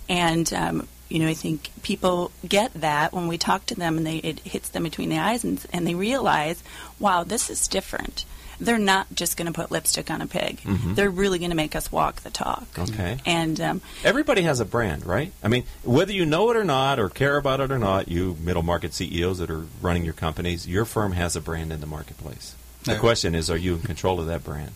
[0.08, 4.06] And um, you know, I think people get that when we talk to them, and
[4.06, 6.62] they it hits them between the eyes, and, and they realize,
[6.98, 8.24] wow, this is different.
[8.60, 10.58] They're not just going to put lipstick on a pig.
[10.62, 10.96] Mhm.
[10.96, 12.66] They're really going to make us walk the talk.
[12.76, 13.18] Okay.
[13.24, 15.32] And um, Everybody has a brand, right?
[15.44, 18.36] I mean, whether you know it or not, or care about it or not, you
[18.40, 21.86] middle market CEOs that are running your companies, your firm has a brand in the
[21.86, 22.56] marketplace.
[22.82, 24.72] The question is, are you in control of that brand?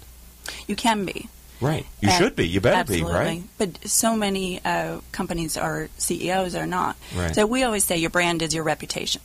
[0.69, 1.29] you can be.
[1.63, 1.87] Right.
[2.01, 2.47] You And- should be.
[2.49, 3.09] You better absolutely.
[3.13, 3.43] be, right?
[3.57, 6.97] But so many uh, companies or CEOs are not.
[7.17, 7.35] Right.
[7.35, 9.23] So we always say your brand is your reputation.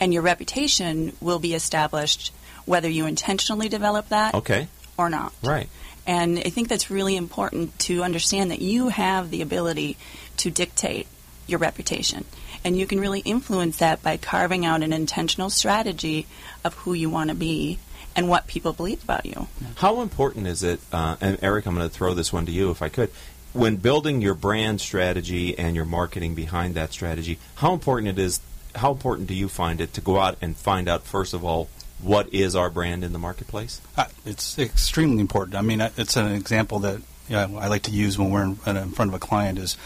[0.00, 2.32] And your reputation will be established
[2.66, 4.68] whether you intentionally develop that Okay.
[4.96, 5.32] or not.
[5.42, 5.68] Right.
[6.06, 9.96] And I think that's really important to understand that you have the ability
[10.38, 11.06] to dictate
[11.46, 12.24] your reputation.
[12.64, 16.26] And you can really influence that by carving out an intentional strategy
[16.64, 17.78] of who you want to be
[18.16, 19.46] and what people believe about you.
[19.76, 22.70] How important is it, uh, and Eric, I'm going to throw this one to you
[22.70, 23.10] if I could,
[23.52, 28.40] when building your brand strategy and your marketing behind that strategy, how important it is,
[28.74, 31.68] how important do you find it to go out and find out, first of all,
[32.00, 33.80] what is our brand in the marketplace?
[33.96, 35.56] Uh, it's extremely important.
[35.56, 38.44] I mean, uh, it's an example that you know, I like to use when we're
[38.44, 39.76] in, in front of a client is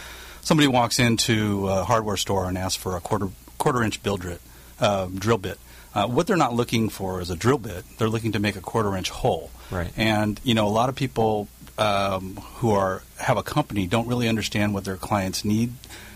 [0.43, 4.41] somebody walks into a hardware store and asks for a quarter quarter inch build bit,
[4.79, 5.57] uh, drill bit.
[5.95, 7.83] Uh, what they're not looking for is a drill bit.
[7.97, 9.51] They're looking to make a quarter inch hole.
[9.71, 9.91] Right.
[9.95, 14.27] And you know, a lot of people um, who are have a company don't really
[14.27, 15.73] understand what their clients need,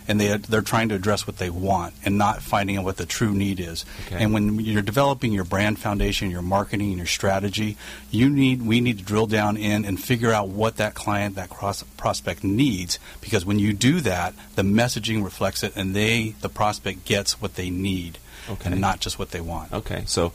[0.07, 3.05] and they they're trying to address what they want and not finding out what the
[3.05, 3.85] true need is.
[4.05, 4.23] Okay.
[4.23, 7.77] And when you're developing your brand foundation, your marketing, your strategy,
[8.11, 11.49] you need we need to drill down in and figure out what that client, that
[11.49, 12.99] cross prospect needs.
[13.21, 17.55] Because when you do that, the messaging reflects it, and they the prospect gets what
[17.55, 18.17] they need,
[18.49, 18.71] Okay.
[18.71, 19.73] and not just what they want.
[19.73, 20.33] Okay, so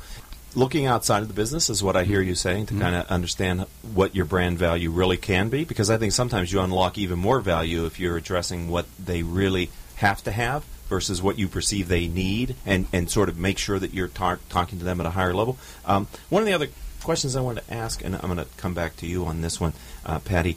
[0.57, 3.67] looking outside of the business is what I hear you saying to kind of understand
[3.95, 7.41] what your brand value really can be, because I think sometimes you unlock even more
[7.41, 12.07] value if you're addressing what they really have to have versus what you perceive they
[12.07, 15.11] need, and, and sort of make sure that you're tar- talking to them at a
[15.11, 15.57] higher level.
[15.87, 16.69] Um, one of the other
[17.03, 19.59] questions I wanted to ask, and I'm going to come back to you on this
[19.59, 19.73] one,
[20.05, 20.57] uh, Patty.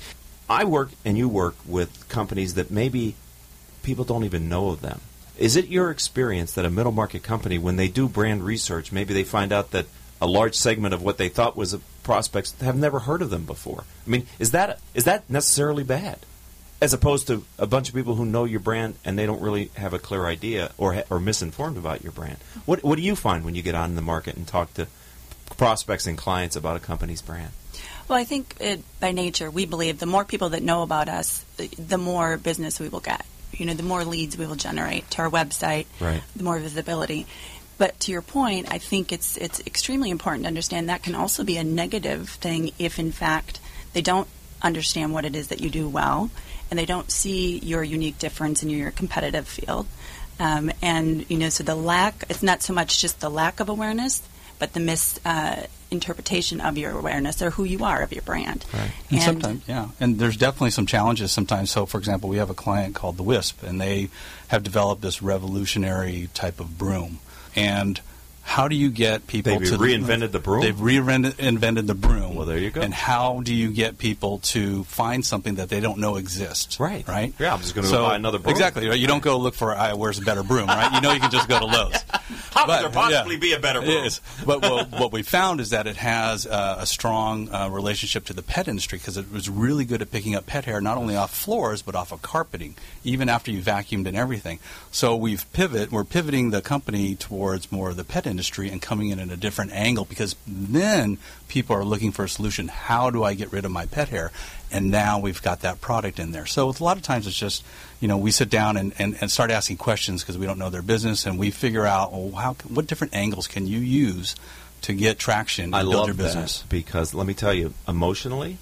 [0.49, 3.15] I work and you work with companies that maybe
[3.81, 4.99] people don't even know of them.
[5.37, 9.13] Is it your experience that a middle market company, when they do brand research, maybe
[9.13, 9.85] they find out that
[10.21, 13.83] a large segment of what they thought was prospects have never heard of them before?
[14.05, 16.19] I mean, is that is that necessarily bad,
[16.81, 19.71] as opposed to a bunch of people who know your brand and they don't really
[19.75, 22.37] have a clear idea or or misinformed about your brand?
[22.65, 24.87] What what do you find when you get out in the market and talk to
[25.57, 27.51] prospects and clients about a company's brand?
[28.07, 31.43] Well, I think it, by nature, we believe the more people that know about us,
[31.77, 33.25] the more business we will get.
[33.57, 36.21] You know, the more leads we will generate to our website, Right.
[36.35, 37.25] the more visibility.
[37.77, 41.43] But to your point, I think it's it's extremely important to understand that can also
[41.43, 43.59] be a negative thing if, in fact,
[43.93, 44.27] they don't
[44.61, 46.29] understand what it is that you do well,
[46.69, 49.87] and they don't see your unique difference in your competitive field.
[50.39, 53.67] Um, and you know, so the lack it's not so much just the lack of
[53.69, 54.21] awareness,
[54.59, 58.65] but the interpretation of your awareness or who you are of your brand.
[58.73, 58.81] Right.
[58.81, 61.71] And, and sometimes, yeah, and there's definitely some challenges sometimes.
[61.71, 64.09] So, for example, we have a client called the Wisp, and they
[64.49, 67.19] have developed this revolutionary type of broom,
[67.55, 68.01] and
[68.45, 70.61] how do you get people they've to reinvented the broom?
[70.61, 72.35] They've reinvented the broom.
[72.35, 72.79] Well, there you go.
[72.79, 76.79] And how do you get people to find something that they don't know exists?
[76.79, 77.05] Right.
[77.07, 77.33] Right.
[77.39, 78.51] Yeah, I'm just going to so, go buy another broom.
[78.51, 78.87] Exactly.
[78.87, 78.99] Right?
[78.99, 80.93] You don't go look for uh, where's a better broom, right?
[80.93, 81.93] You know you can just go to Lowe's.
[82.51, 83.91] how but, could there possibly yeah, be a better broom?
[83.91, 84.21] It is.
[84.45, 88.33] But well, what we found is that it has uh, a strong uh, relationship to
[88.33, 91.15] the pet industry because it was really good at picking up pet hair not only
[91.15, 94.59] off floors but off of carpeting, even after you vacuumed and everything.
[94.91, 95.91] So we've pivot.
[95.91, 99.37] We're pivoting the company towards more of the pet industry and coming in at a
[99.37, 101.17] different angle because then
[101.47, 102.67] people are looking for a solution.
[102.67, 104.31] How do I get rid of my pet hair?
[104.71, 106.45] And now we've got that product in there.
[106.45, 107.63] So a lot of times it's just,
[107.99, 110.69] you know, we sit down and, and, and start asking questions because we don't know
[110.69, 114.35] their business and we figure out, well, how, what different angles can you use
[114.81, 116.63] to get traction and I build love your business?
[116.69, 118.57] Because let me tell you, emotionally,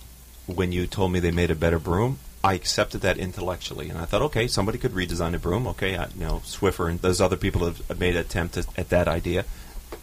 [0.45, 4.03] when you told me they made a better broom, I accepted that intellectually, and I
[4.03, 5.65] thought, okay, somebody could redesign a broom.
[5.67, 8.89] Okay, I, you know, Swiffer and those other people have made an attempt at, at
[8.89, 9.45] that idea.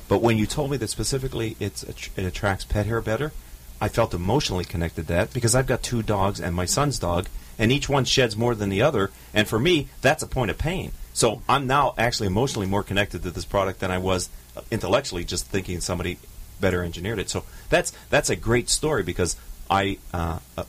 [0.09, 3.33] But when you told me that specifically it's it attracts pet hair better,
[3.81, 7.27] I felt emotionally connected to that because I've got two dogs and my son's dog,
[7.59, 9.11] and each one sheds more than the other.
[9.33, 10.93] And for me, that's a point of pain.
[11.13, 15.25] So I'm now actually emotionally more connected to this product than I was uh, intellectually,
[15.25, 16.19] just thinking somebody
[16.61, 17.31] better engineered it.
[17.31, 19.37] So that's that's a great story because
[19.69, 20.65] I uh, uh,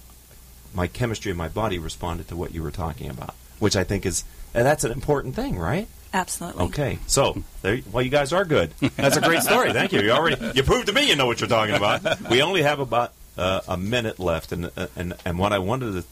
[0.74, 4.06] my chemistry in my body responded to what you were talking about, which I think
[4.06, 5.88] is and that's an important thing, right?
[6.14, 6.64] Absolutely.
[6.66, 8.72] Okay, so there, well, you guys are good.
[8.98, 9.72] That's a great story.
[9.72, 10.02] Thank you.
[10.02, 12.30] You already you proved to me you know what you're talking about.
[12.30, 15.94] We only have about uh, a minute left, and uh, and and what I wanted
[15.94, 16.04] to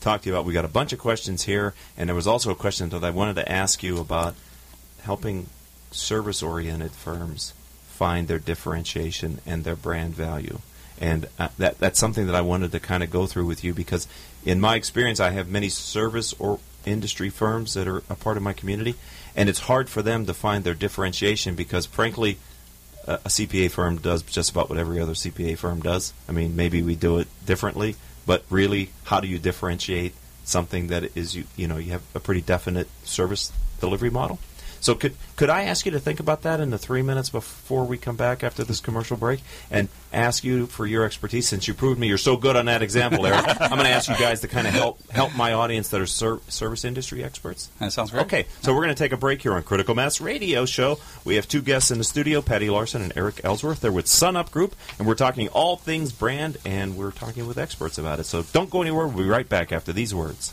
[0.00, 2.50] talk to you about, we got a bunch of questions here, and there was also
[2.50, 4.34] a question that I wanted to ask you about
[5.02, 5.46] helping
[5.90, 7.54] service-oriented firms
[7.86, 10.58] find their differentiation and their brand value.
[11.00, 13.72] And uh, that that's something that I wanted to kind of go through with you
[13.72, 14.06] because,
[14.44, 18.42] in my experience, I have many service or industry firms that are a part of
[18.42, 18.94] my community,
[19.36, 22.38] and it's hard for them to find their differentiation because, frankly,
[23.06, 26.12] a, a CPA firm does just about what every other CPA firm does.
[26.28, 30.14] I mean, maybe we do it differently, but really, how do you differentiate
[30.44, 34.38] something that is you you know you have a pretty definite service delivery model?
[34.84, 37.84] So could could I ask you to think about that in the three minutes before
[37.86, 41.72] we come back after this commercial break, and ask you for your expertise since you
[41.72, 43.46] proved me you're so good on that example, Eric.
[43.62, 46.06] I'm going to ask you guys to kind of help help my audience that are
[46.06, 47.70] ser- service industry experts.
[47.80, 48.26] That sounds great.
[48.26, 50.98] Okay, so we're going to take a break here on Critical Mass Radio Show.
[51.24, 53.80] We have two guests in the studio, Patty Larson and Eric Ellsworth.
[53.80, 57.56] They're with Sun Up Group, and we're talking all things brand, and we're talking with
[57.56, 58.24] experts about it.
[58.24, 59.06] So don't go anywhere.
[59.06, 60.52] We'll be right back after these words.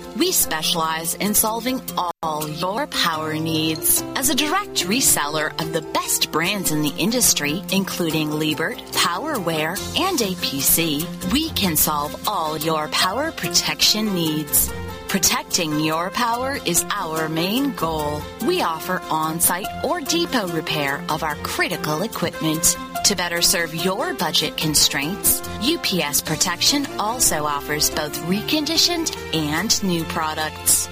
[0.21, 4.03] We specialize in solving all your power needs.
[4.15, 10.19] As a direct reseller of the best brands in the industry, including Liebert, PowerWare, and
[10.19, 14.69] APC, we can solve all your power protection needs.
[15.11, 18.21] Protecting your power is our main goal.
[18.47, 22.77] We offer on site or depot repair of our critical equipment.
[23.03, 30.87] To better serve your budget constraints, UPS Protection also offers both reconditioned and new products.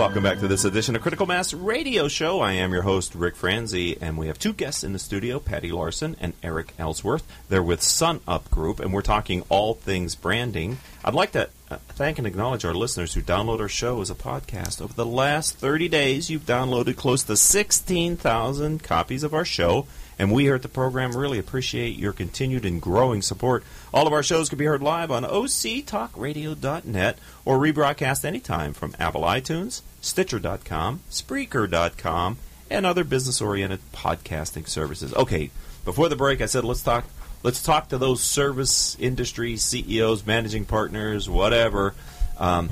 [0.00, 2.40] Welcome back to this edition of Critical Mass Radio Show.
[2.40, 5.70] I am your host, Rick Franzi, and we have two guests in the studio, Patty
[5.70, 7.22] Larson and Eric Ellsworth.
[7.50, 10.78] They're with Sun Up Group, and we're talking all things branding.
[11.04, 14.14] I'd like to uh, thank and acknowledge our listeners who download our show as a
[14.14, 14.80] podcast.
[14.80, 19.86] Over the last 30 days, you've downloaded close to 16,000 copies of our show.
[20.18, 23.64] And we here at the program really appreciate your continued and growing support.
[23.92, 29.22] All of our shows can be heard live on octalkradio.net or rebroadcast anytime from Apple
[29.22, 32.38] iTunes, Stitcher.com, Spreaker.com,
[32.70, 35.12] and other business-oriented podcasting services.
[35.14, 35.50] Okay,
[35.84, 37.04] before the break, I said let's talk.
[37.42, 41.94] Let's talk to those service industry CEOs, managing partners, whatever.
[42.38, 42.70] Um,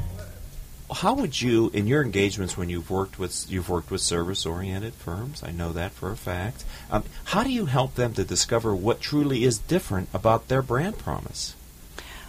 [0.93, 5.43] how would you, in your engagements when you've worked with you've worked with service-oriented firms,
[5.43, 6.65] I know that for a fact.
[6.91, 10.99] Um, how do you help them to discover what truly is different about their brand
[10.99, 11.55] promise?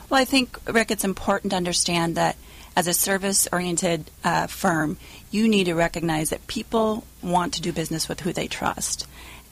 [0.10, 2.36] Well, I think Rick, it's important to understand that
[2.76, 4.97] as a service-oriented uh, firm,
[5.32, 9.05] you need to recognize that people want to do business with who they trust.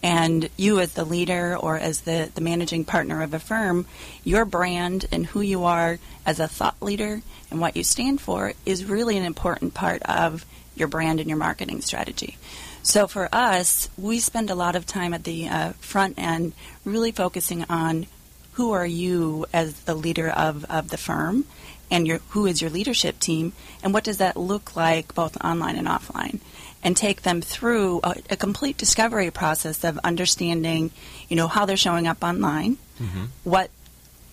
[0.04, 3.86] And you, as the leader or as the, the managing partner of a firm,
[4.24, 8.54] your brand and who you are as a thought leader and what you stand for
[8.66, 10.46] is really an important part of
[10.76, 12.38] your brand and your marketing strategy.
[12.84, 16.54] So for us, we spend a lot of time at the uh, front end
[16.86, 18.06] really focusing on
[18.54, 21.46] who are you as the leader of, of the firm
[21.90, 25.76] and your, who is your leadership team and what does that look like both online
[25.78, 26.40] and offline
[26.84, 30.92] and take them through a, a complete discovery process of understanding
[31.30, 33.26] you know how they're showing up online Mm-hmm.
[33.44, 33.70] what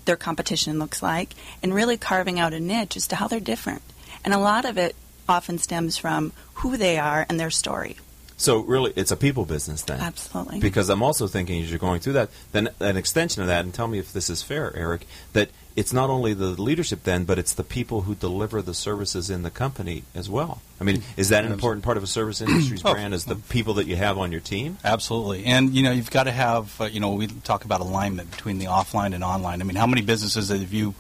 [0.06, 3.82] their competition looks like and really carving out a niche as to how they're different
[4.24, 4.96] and a lot of it
[5.28, 7.96] often stems from who they are and their story
[8.38, 10.00] So really, it's a people business then.
[10.00, 10.60] Absolutely.
[10.60, 13.72] Because I'm also thinking as you're going through that, then an extension of that, and
[13.72, 17.38] tell me if this is fair, Eric, that it's not only the leadership then, but
[17.38, 20.62] it's the people who deliver the services in the company as well.
[20.80, 22.92] I mean, is that an important part of a service industry's Oh.
[22.92, 23.12] brand?
[23.14, 24.78] Is the people that you have on your team?
[24.84, 28.30] Absolutely, and you know you've got to have uh, you know we talk about alignment
[28.30, 29.60] between the offline and online.
[29.60, 30.94] I mean, how many businesses have you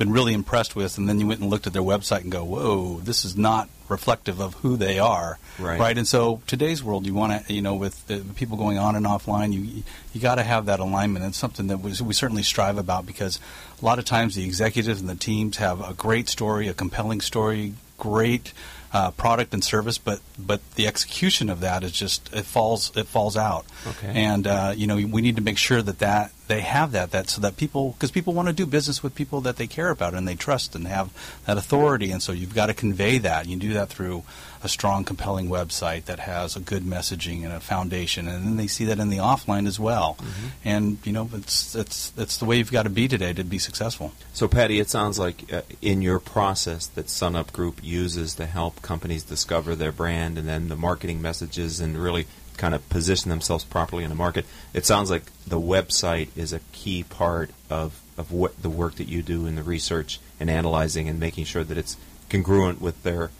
[0.00, 2.42] been really impressed with, and then you went and looked at their website and go,
[2.42, 5.98] "Whoa, this is not reflective of who they are." Right.
[5.98, 9.04] And so today's world, you want to you know with the people going on and
[9.04, 9.82] offline, you
[10.14, 11.26] you got to have that alignment.
[11.26, 13.38] It's something that we, we certainly strive about because
[13.80, 17.20] a lot of times the executives and the teams have a great story, a compelling
[17.20, 18.54] story, great
[18.92, 23.06] uh, product and service, but but the execution of that is just it falls it
[23.06, 23.64] falls out.
[23.86, 24.12] Okay.
[24.14, 27.28] And uh, you know we need to make sure that that they have that that
[27.30, 30.14] so that people because people want to do business with people that they care about
[30.14, 31.10] and they trust and have
[31.46, 33.46] that authority, and so you've got to convey that.
[33.46, 34.24] You do that through
[34.62, 38.66] a strong, compelling website that has a good messaging and a foundation, and then they
[38.66, 40.18] see that in the offline as well.
[40.64, 43.58] And you know it's it's it's the way you've got to be today to be
[43.58, 44.12] successful.
[44.32, 48.82] So, Patty, it sounds like uh, in your process that SunUp Group uses to help
[48.82, 52.26] companies discover their brand and then the marketing messages and really
[52.60, 54.44] kind of position themselves properly in the market.
[54.74, 59.08] It sounds like the website is a key part of, of what the work that
[59.08, 61.96] you do in the research and analyzing and making sure that it's
[62.28, 63.30] congruent with their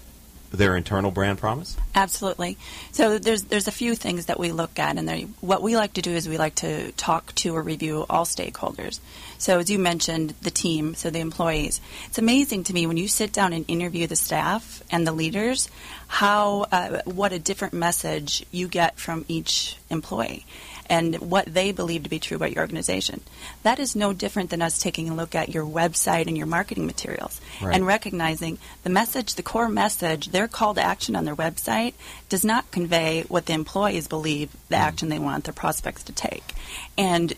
[0.51, 1.77] their internal brand promise.
[1.95, 2.59] Absolutely.
[2.93, 6.03] So there's there's a few things that we look at, and what we like to
[6.03, 9.01] do is we like to talk to or review all stakeholders.
[9.39, 11.81] So as you mentioned, the team, so the employees.
[12.07, 15.69] It's amazing to me when you sit down and interview the staff and the leaders,
[16.09, 20.45] how uh, what a different message you get from each employee.
[20.91, 23.23] And what they believe to be true about your organization.
[23.63, 26.85] That is no different than us taking a look at your website and your marketing
[26.85, 27.75] materials Right.
[27.75, 31.95] and recognizing the message, the core message, their call to action on their website
[32.29, 34.75] does not convey what the employees believe the mm-hmm.
[34.75, 36.55] action they want their prospects to take.
[36.99, 37.35] And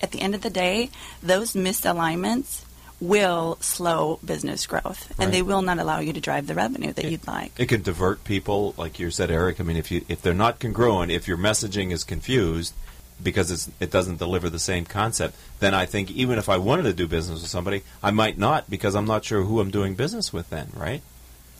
[0.00, 0.90] at the end of the day,
[1.22, 2.62] those misalignments
[3.00, 5.32] will slow business growth and Right.
[5.32, 7.52] they will not allow you to drive the revenue that you'd like.
[7.56, 9.60] It can divert people, like you said, Eric.
[9.60, 12.74] I mean, if you if they're not congruent, if your messaging is confused
[13.22, 16.84] because it's, it doesn't deliver the same concept, then I think even if I wanted
[16.84, 19.94] to do business with somebody, I might not because I'm not sure who I'm doing
[19.94, 20.50] business with.
[20.50, 21.02] Then, right?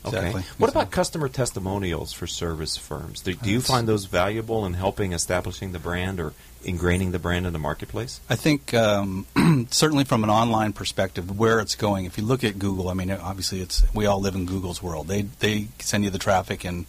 [0.09, 0.19] Okay.
[0.19, 0.43] Exactly.
[0.59, 3.21] What about customer testimonials for service firms?
[3.21, 6.33] Do, do you find those valuable in helping establishing the brand or
[6.65, 8.21] ingraining the brand in the marketplace?
[8.29, 9.27] I think um,
[9.71, 12.05] certainly from an online perspective, where it's going.
[12.05, 15.09] If you look at Google, I mean, obviously, it's we all live in Google's world.
[15.09, 16.87] They they send you the traffic, and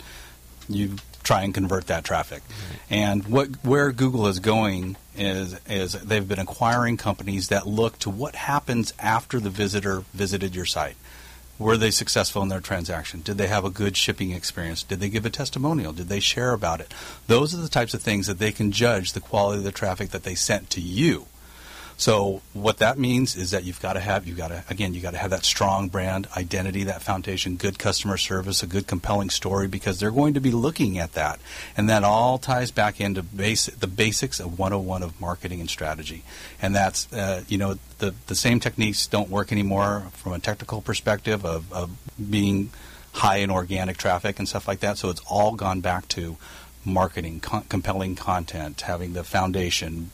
[0.68, 2.42] you try and convert that traffic.
[2.90, 8.10] And what where Google is going is is they've been acquiring companies that look to
[8.10, 10.96] what happens after the visitor visited your site.
[11.60, 13.22] Were they successful in their transaction?
[13.22, 14.82] Did they have a good shipping experience?
[14.82, 15.91] Did they give a testimonial?
[15.91, 16.93] Did they share about it?
[17.28, 20.12] Those are the types of things that they can judge the quality of the traffic
[20.12, 21.28] that they sent to you.
[22.00, 25.04] So what that means is that you've got to have, you've got to, again, you've
[25.04, 29.30] got to have that strong brand identity, that foundation, good customer service, a good compelling
[29.30, 31.41] story, because they're going to be looking at that.
[31.76, 36.24] And that all ties back into basic, the basics of 101 of marketing and strategy.
[36.62, 40.82] And that's, uh, you know, the, the same techniques don't work anymore from a technical
[40.82, 41.91] perspective of, of
[42.30, 42.70] being
[43.12, 44.97] high in organic traffic and stuff like that.
[44.97, 46.38] So it's all gone back to
[46.86, 50.12] marketing, con- compelling content, having the foundation,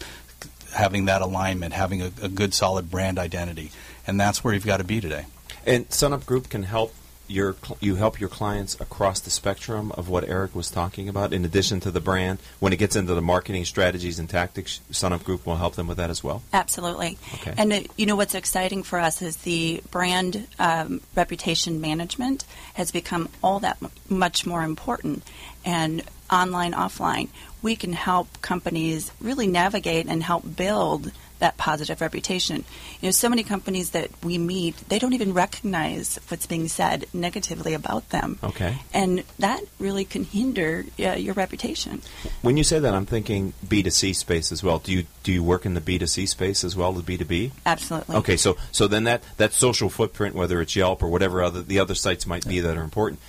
[0.76, 3.71] having that alignment, having a, a good solid brand identity,
[4.05, 5.26] and that's where you've got to be today.
[5.65, 6.93] And SunUp Group can help
[7.28, 11.34] your you help your clients across the spectrum of what Eric was talking about.
[11.34, 15.23] In addition to the brand, when it gets into the marketing strategies and tactics, SunUp
[15.23, 16.43] Group will help them with that as well.
[16.53, 17.17] Absolutely.
[17.36, 17.53] Okay.
[17.57, 22.45] And uh, you know what's exciting for us is the brand um, reputation management
[22.76, 25.23] has become all that m- much more important,
[25.63, 27.30] and online, offline,
[27.66, 32.63] we can help companies really navigate and help build that positive reputation.
[33.01, 37.05] You know, so many companies that we meet, they don't even recognize what's being said
[37.11, 38.38] negatively about them.
[38.43, 38.78] Okay.
[38.93, 42.03] And that really can hinder uh, your reputation.
[42.43, 44.78] When you say that, I'm thinking B2C space as well.
[44.78, 47.51] Do you do you work in the B2C space as well as B2B?
[47.66, 48.16] Absolutely.
[48.18, 51.80] Okay, so so then that that social footprint, whether it's Yelp or whatever other the
[51.80, 53.20] other sites might be that are important,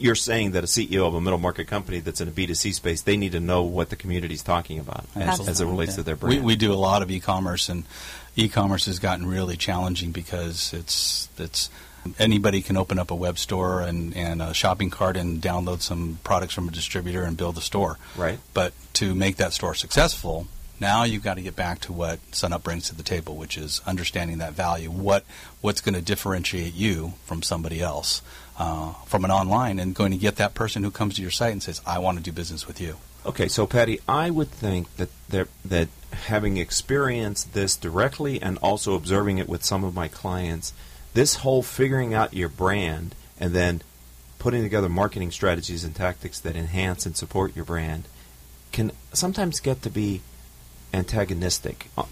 [0.00, 3.02] you're saying that a CEO of a middle market company that's in a B2C space,
[3.02, 6.02] they need to know what the community is talking about as, as it relates to
[6.02, 6.40] their brand.
[6.40, 7.84] We, we do a lot of e-commerce, and
[8.36, 11.70] e-commerce has gotten really challenging because it's it's
[12.18, 16.18] anybody can open up a web store and, and a shopping cart and download some
[16.22, 17.98] products from a distributor and build a store.
[18.16, 18.38] Right.
[18.54, 20.46] But to make that store successful,
[20.80, 23.80] now you've got to get back to what SunUp brings to the table, which is
[23.86, 24.90] understanding that value.
[24.90, 25.24] What
[25.60, 28.22] what's going to differentiate you from somebody else,
[28.58, 31.52] uh, from an online, and going to get that person who comes to your site
[31.52, 34.94] and says, "I want to do business with you." Okay, so Patty, I would think
[34.96, 40.06] that there, that having experienced this directly and also observing it with some of my
[40.06, 40.72] clients,
[41.12, 43.82] this whole figuring out your brand and then
[44.38, 48.04] putting together marketing strategies and tactics that enhance and support your brand
[48.70, 50.20] can sometimes get to be
[50.92, 52.04] antagonistic uh,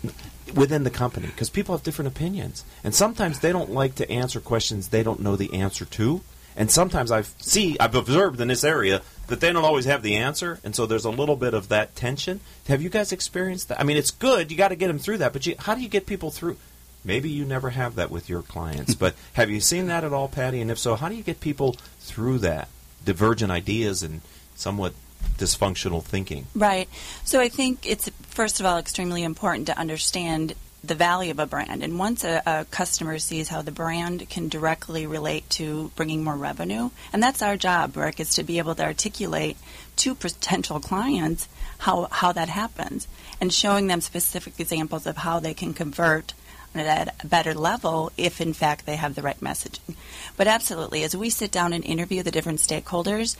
[0.55, 4.41] within the company because people have different opinions and sometimes they don't like to answer
[4.41, 6.23] questions they don't know the answer to
[6.57, 10.17] and sometimes i see i've observed in this area that they don't always have the
[10.17, 12.41] answer and so there's a little bit of that tension.
[12.69, 13.81] Have you guys experienced that?
[13.81, 15.81] I mean it's good you got to get them through that but you, how do
[15.81, 16.57] you get people through?
[17.05, 20.29] Maybe you never have that with your clients but have you seen that at all
[20.29, 20.61] patty?
[20.61, 22.69] And if so how do you get people through that
[23.05, 24.21] divergent ideas and
[24.55, 24.95] somewhat
[25.39, 26.47] dysfunctional thinking?
[26.55, 26.89] Right.
[27.25, 30.55] So I think it's first of all extremely important to understand
[30.87, 31.83] the value of a brand.
[31.83, 36.37] And once a, a customer sees how the brand can directly relate to bringing more
[36.37, 39.57] revenue, and that's our job, Rick, is to be able to articulate
[39.97, 43.07] to potential clients how, how that happens
[43.41, 46.35] and showing them specific examples of how they can convert
[46.75, 49.95] at a better level if in fact they have the right messaging.
[50.37, 53.37] But absolutely, as we sit down and interview the different stakeholders,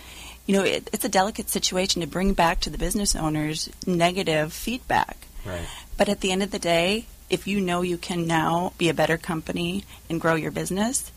[0.47, 4.53] you know, it, it's a delicate situation to bring back to the business owners negative
[4.53, 5.27] feedback.
[5.45, 5.67] right
[5.97, 8.95] But at the end of the day, if you know you can now be a
[8.95, 11.11] better company and grow your business,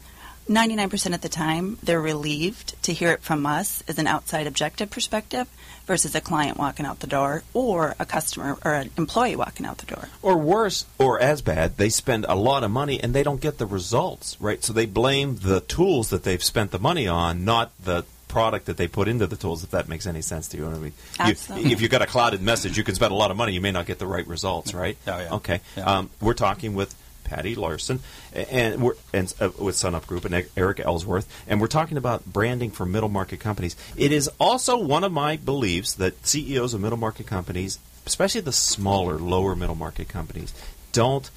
[0.49, 4.89] 99% of the time they're relieved to hear it from us as an outside objective
[4.89, 5.47] perspective
[5.86, 9.78] versus a client walking out the door or a customer or an employee walking out
[9.78, 10.09] the door.
[10.24, 13.59] Or worse, or as bad, they spend a lot of money and they don't get
[13.59, 14.63] the results, right?
[14.63, 18.78] So they blame the tools that they've spent the money on, not the product that
[18.78, 20.63] they put into the tools, if that makes any sense to you.
[20.63, 21.63] You know what I mean?
[21.65, 23.61] You- if you've got a clouded message, you can spend a lot of money, you
[23.61, 24.97] may not get the right results, right?
[25.07, 25.34] Yeah, yeah.
[25.36, 25.61] Okay.
[25.75, 25.84] Yeah.
[25.86, 27.99] Um, we're talking with Patty Larson
[28.34, 32.71] and we're and uh, with SunUp Group and Eric Ellsworth, and we're talking about branding
[32.71, 33.75] for middle market companies.
[33.97, 38.53] It is also one of my beliefs that CEOs of middle market companies, especially the
[38.53, 40.53] smaller, lower middle market companies,
[40.93, 41.30] don't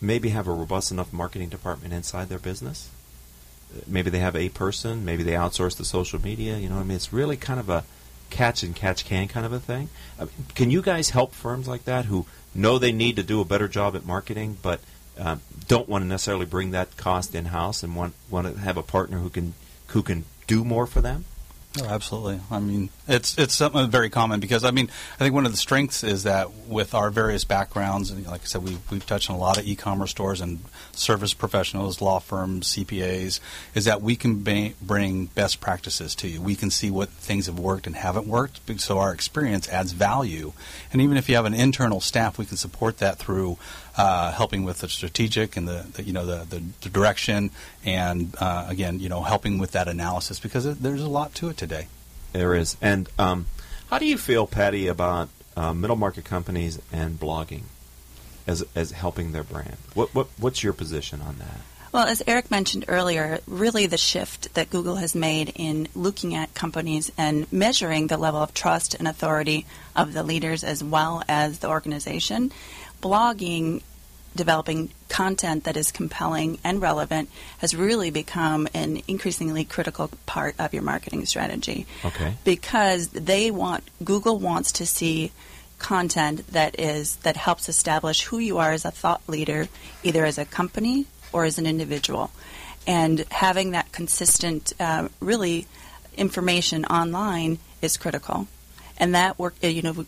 [0.00, 2.88] maybe have a robust enough marketing department inside their business.
[3.86, 6.56] Maybe they have a person, maybe they outsource the social media.
[6.56, 7.84] You know, I mean, it's really kind of a
[8.30, 9.88] catch and catch can kind of a thing.
[10.18, 13.40] I mean, can you guys help firms like that who know they need to do
[13.40, 14.80] a better job at marketing, but
[15.18, 18.76] um, don't want to necessarily bring that cost in house and want want to have
[18.76, 19.54] a partner who can
[19.88, 21.24] who can do more for them?
[21.78, 22.40] Oh, absolutely.
[22.50, 25.58] I mean, it's it's something very common because I mean, I think one of the
[25.58, 29.36] strengths is that with our various backgrounds, and like I said, we we've touched on
[29.36, 30.60] a lot of e-commerce stores and
[30.92, 33.40] service professionals, law firms, CPAs,
[33.74, 34.42] is that we can
[34.80, 36.40] bring best practices to you.
[36.40, 40.52] We can see what things have worked and haven't worked, so our experience adds value.
[40.92, 43.58] And even if you have an internal staff, we can support that through
[43.96, 47.50] uh, helping with the strategic and the, the you know the, the, the direction,
[47.84, 51.48] and uh, again, you know, helping with that analysis because it, there's a lot to
[51.48, 51.88] it today.
[52.32, 52.76] There is.
[52.82, 53.46] And um,
[53.88, 57.62] how do you feel, Patty, about uh, middle market companies and blogging?
[58.46, 59.76] as as helping their brand.
[59.94, 61.60] What what what's your position on that?
[61.92, 66.52] Well, as Eric mentioned earlier, really the shift that Google has made in looking at
[66.52, 71.60] companies and measuring the level of trust and authority of the leaders as well as
[71.60, 72.52] the organization,
[73.00, 73.82] blogging,
[74.36, 77.28] developing content that is compelling and relevant
[77.58, 81.86] has really become an increasingly critical part of your marketing strategy.
[82.04, 82.34] Okay.
[82.44, 85.32] Because they want Google wants to see
[85.78, 89.68] content that is that helps establish who you are as a thought leader,
[90.02, 92.30] either as a company or as an individual.
[92.86, 95.66] And having that consistent, uh, really,
[96.16, 98.46] information online is critical.
[98.96, 100.06] And that work, you know,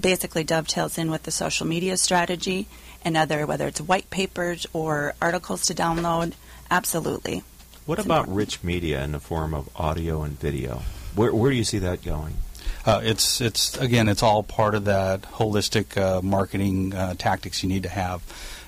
[0.00, 2.66] basically dovetails in with the social media strategy
[3.04, 6.32] and other, whether it's white papers or articles to download.
[6.70, 7.42] Absolutely.
[7.84, 10.82] What about rich media in the form of audio and video?
[11.14, 12.34] Where, where do you see that going?
[12.84, 17.68] Uh, it's it's again, it's all part of that holistic uh, marketing uh, tactics you
[17.68, 18.22] need to have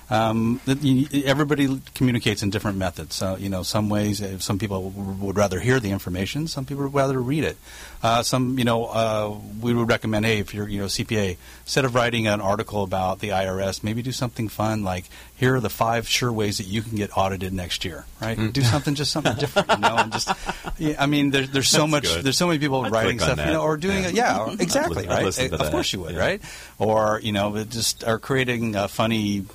[0.09, 3.15] um, everybody communicates in different methods.
[3.15, 6.83] So, you know, some ways, uh, some people would rather hear the information, some people
[6.83, 7.57] would rather read it.
[8.03, 11.85] Uh, some, you know, uh, we would recommend, hey, if you're, you know, CPA, instead
[11.85, 15.05] of writing an article about the IRS, maybe do something fun like,
[15.37, 18.37] here are the five sure ways that you can get audited next year, right?
[18.37, 18.53] Mm.
[18.53, 20.29] Do something, just something different, you know, and just,
[20.77, 22.23] yeah, I mean, there, there's so That's much, good.
[22.25, 23.47] there's so many people I'd writing stuff, that.
[23.47, 24.09] you know, or doing yeah.
[24.09, 25.25] it, yeah, exactly, I'd right?
[25.25, 25.71] listen to of that.
[25.71, 26.19] course you would, Yeah.
[26.19, 26.41] right?
[26.77, 29.45] Or, you know, just are creating a funny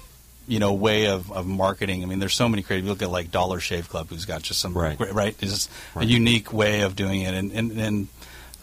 [0.50, 2.02] you know way of, of marketing.
[2.02, 2.84] I mean, there's so many creative.
[2.86, 4.98] You look at like Dollar Shave Club, who's got just some Right.
[5.12, 6.04] right, is Right.
[6.04, 8.08] a unique way of doing it, and and, and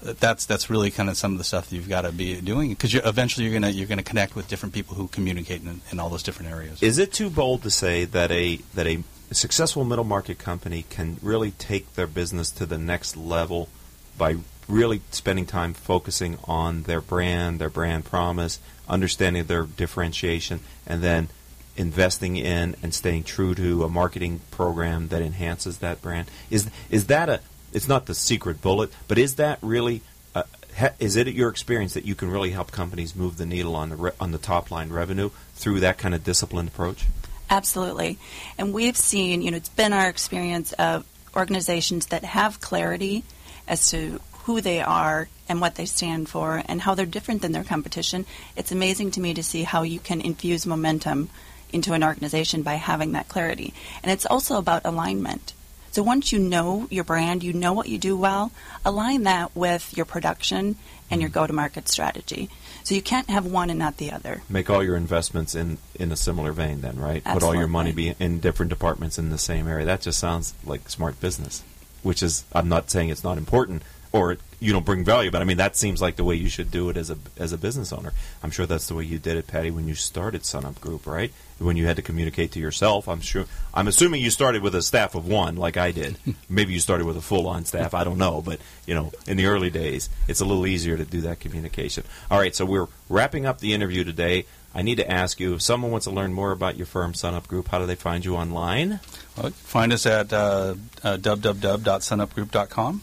[0.01, 2.69] that's that's really kind of some of the stuff that you've got to be doing
[2.69, 5.99] because you're, eventually you're gonna you're gonna connect with different people who communicate in, in
[5.99, 6.83] all those different areas.
[6.83, 11.17] Is it too bold to say that a that a successful middle market company can
[11.21, 13.69] really take their business to the next level
[14.17, 14.35] by
[14.67, 21.29] really spending time focusing on their brand, their brand promise, understanding their differentiation, and then
[21.77, 26.29] investing in and staying true to a marketing program that enhances that brand?
[26.49, 27.41] Is is that a
[27.73, 30.01] it's not the secret bullet, but is that really
[30.33, 30.43] uh,
[30.77, 33.89] ha, is it your experience that you can really help companies move the needle on
[33.89, 37.05] the re, on the top line revenue through that kind of disciplined approach?
[37.49, 38.17] Absolutely.
[38.57, 41.05] And we've seen, you know, it's been our experience of
[41.35, 43.23] organizations that have clarity
[43.67, 47.51] as to who they are and what they stand for and how they're different than
[47.51, 48.25] their competition.
[48.55, 51.29] It's amazing to me to see how you can infuse momentum
[51.71, 53.73] into an organization by having that clarity.
[54.03, 55.53] And it's also about alignment.
[55.91, 58.51] So once you know your brand, you know what you do well,
[58.85, 60.75] align that with your production
[61.09, 61.33] and your mm.
[61.33, 62.49] go to market strategy.
[62.83, 64.43] So you can't have one and not the other.
[64.47, 67.23] Make all your investments in in a similar vein, then, right?
[67.23, 69.85] Put all your money be in different departments in the same area.
[69.85, 71.63] That just sounds like smart business.
[72.03, 75.41] Which is, I'm not saying it's not important or it, you don't bring value, but
[75.41, 77.57] I mean that seems like the way you should do it as a as a
[77.57, 78.13] business owner.
[78.41, 81.31] I'm sure that's the way you did it, Patty, when you started Sunup Group, right?
[81.59, 83.07] When you had to communicate to yourself.
[83.07, 83.45] I'm sure.
[83.73, 86.17] I'm assuming you started with a staff of one, like I did.
[86.49, 87.93] Maybe you started with a full on staff.
[87.93, 91.05] I don't know, but you know, in the early days, it's a little easier to
[91.05, 92.03] do that communication.
[92.31, 94.45] All right, so we're wrapping up the interview today.
[94.73, 97.47] I need to ask you if someone wants to learn more about your firm, Sunup
[97.47, 97.69] Group.
[97.69, 98.99] How do they find you online?
[99.35, 103.01] Well, find us at uh, uh, www.sunupgroup.com.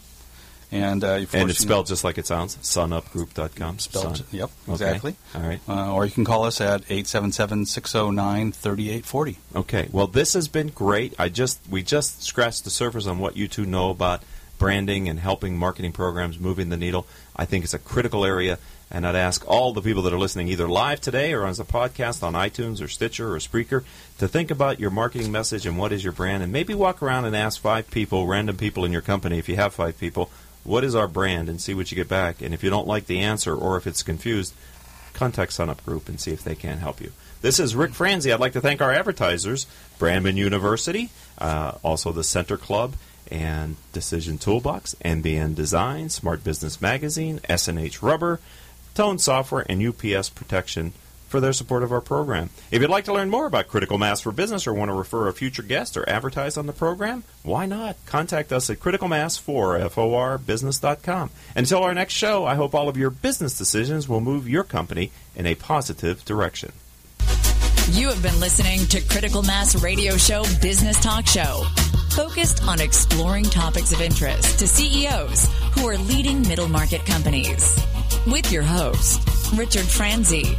[0.71, 3.79] And, uh, And it's spelled just like it sounds, sunupgroup.com.
[3.79, 4.25] Spelled, Sun.
[4.31, 4.71] yep, Okay.
[4.73, 5.15] exactly.
[5.33, 5.59] All right.
[5.69, 9.37] Uh, or you can call us at 877-609-3840.
[9.55, 9.87] Okay.
[9.91, 11.13] Well, this has been great.
[11.19, 14.23] I just we just scratched the surface on what you two know about
[14.57, 17.05] branding and helping marketing programs moving the needle.
[17.35, 18.57] I think it's a critical area,
[18.89, 21.65] and I'd ask all the people that are listening either live today or as a
[21.65, 23.83] podcast on iTunes or Stitcher or Spreaker
[24.17, 27.25] to think about your marketing message and what is your brand, and maybe walk around
[27.25, 30.29] and ask five people, random people in your company, if you have five people,
[30.65, 32.41] what is our brand, and see what you get back.
[32.41, 34.53] And if you don't like the answer or if it's confused,
[35.13, 37.11] contact Sunup Group and see if they can help you.
[37.41, 38.31] This is Rick Franzi.
[38.31, 39.67] I'd like to thank our advertisers,
[39.99, 42.95] Brandman University, uh, also the Center Club
[43.31, 48.39] and Decision Toolbox, NBN Design, Smart Business Magazine, SNH Rubber,
[48.93, 50.93] Tone Software, and UPS Protection
[51.27, 52.49] for their support of our program.
[52.71, 55.27] If you'd like to learn more about Critical Mass for Business or want to refer
[55.27, 57.97] a future guest or advertise on the program, why not?
[58.05, 61.29] Contact us at criticalmass4, F-O-R, business.com.
[61.55, 65.11] Until our next show, I hope all of your business decisions will move your company
[65.35, 66.71] in a positive direction.
[67.91, 71.63] You have been listening to Critical Mass Radio Show Business Talk Show,
[72.15, 77.79] focused on exploring topics of interest to CEOs who are leading middle market companies.
[78.25, 79.21] With your host,
[79.55, 80.57] Richard Franzi.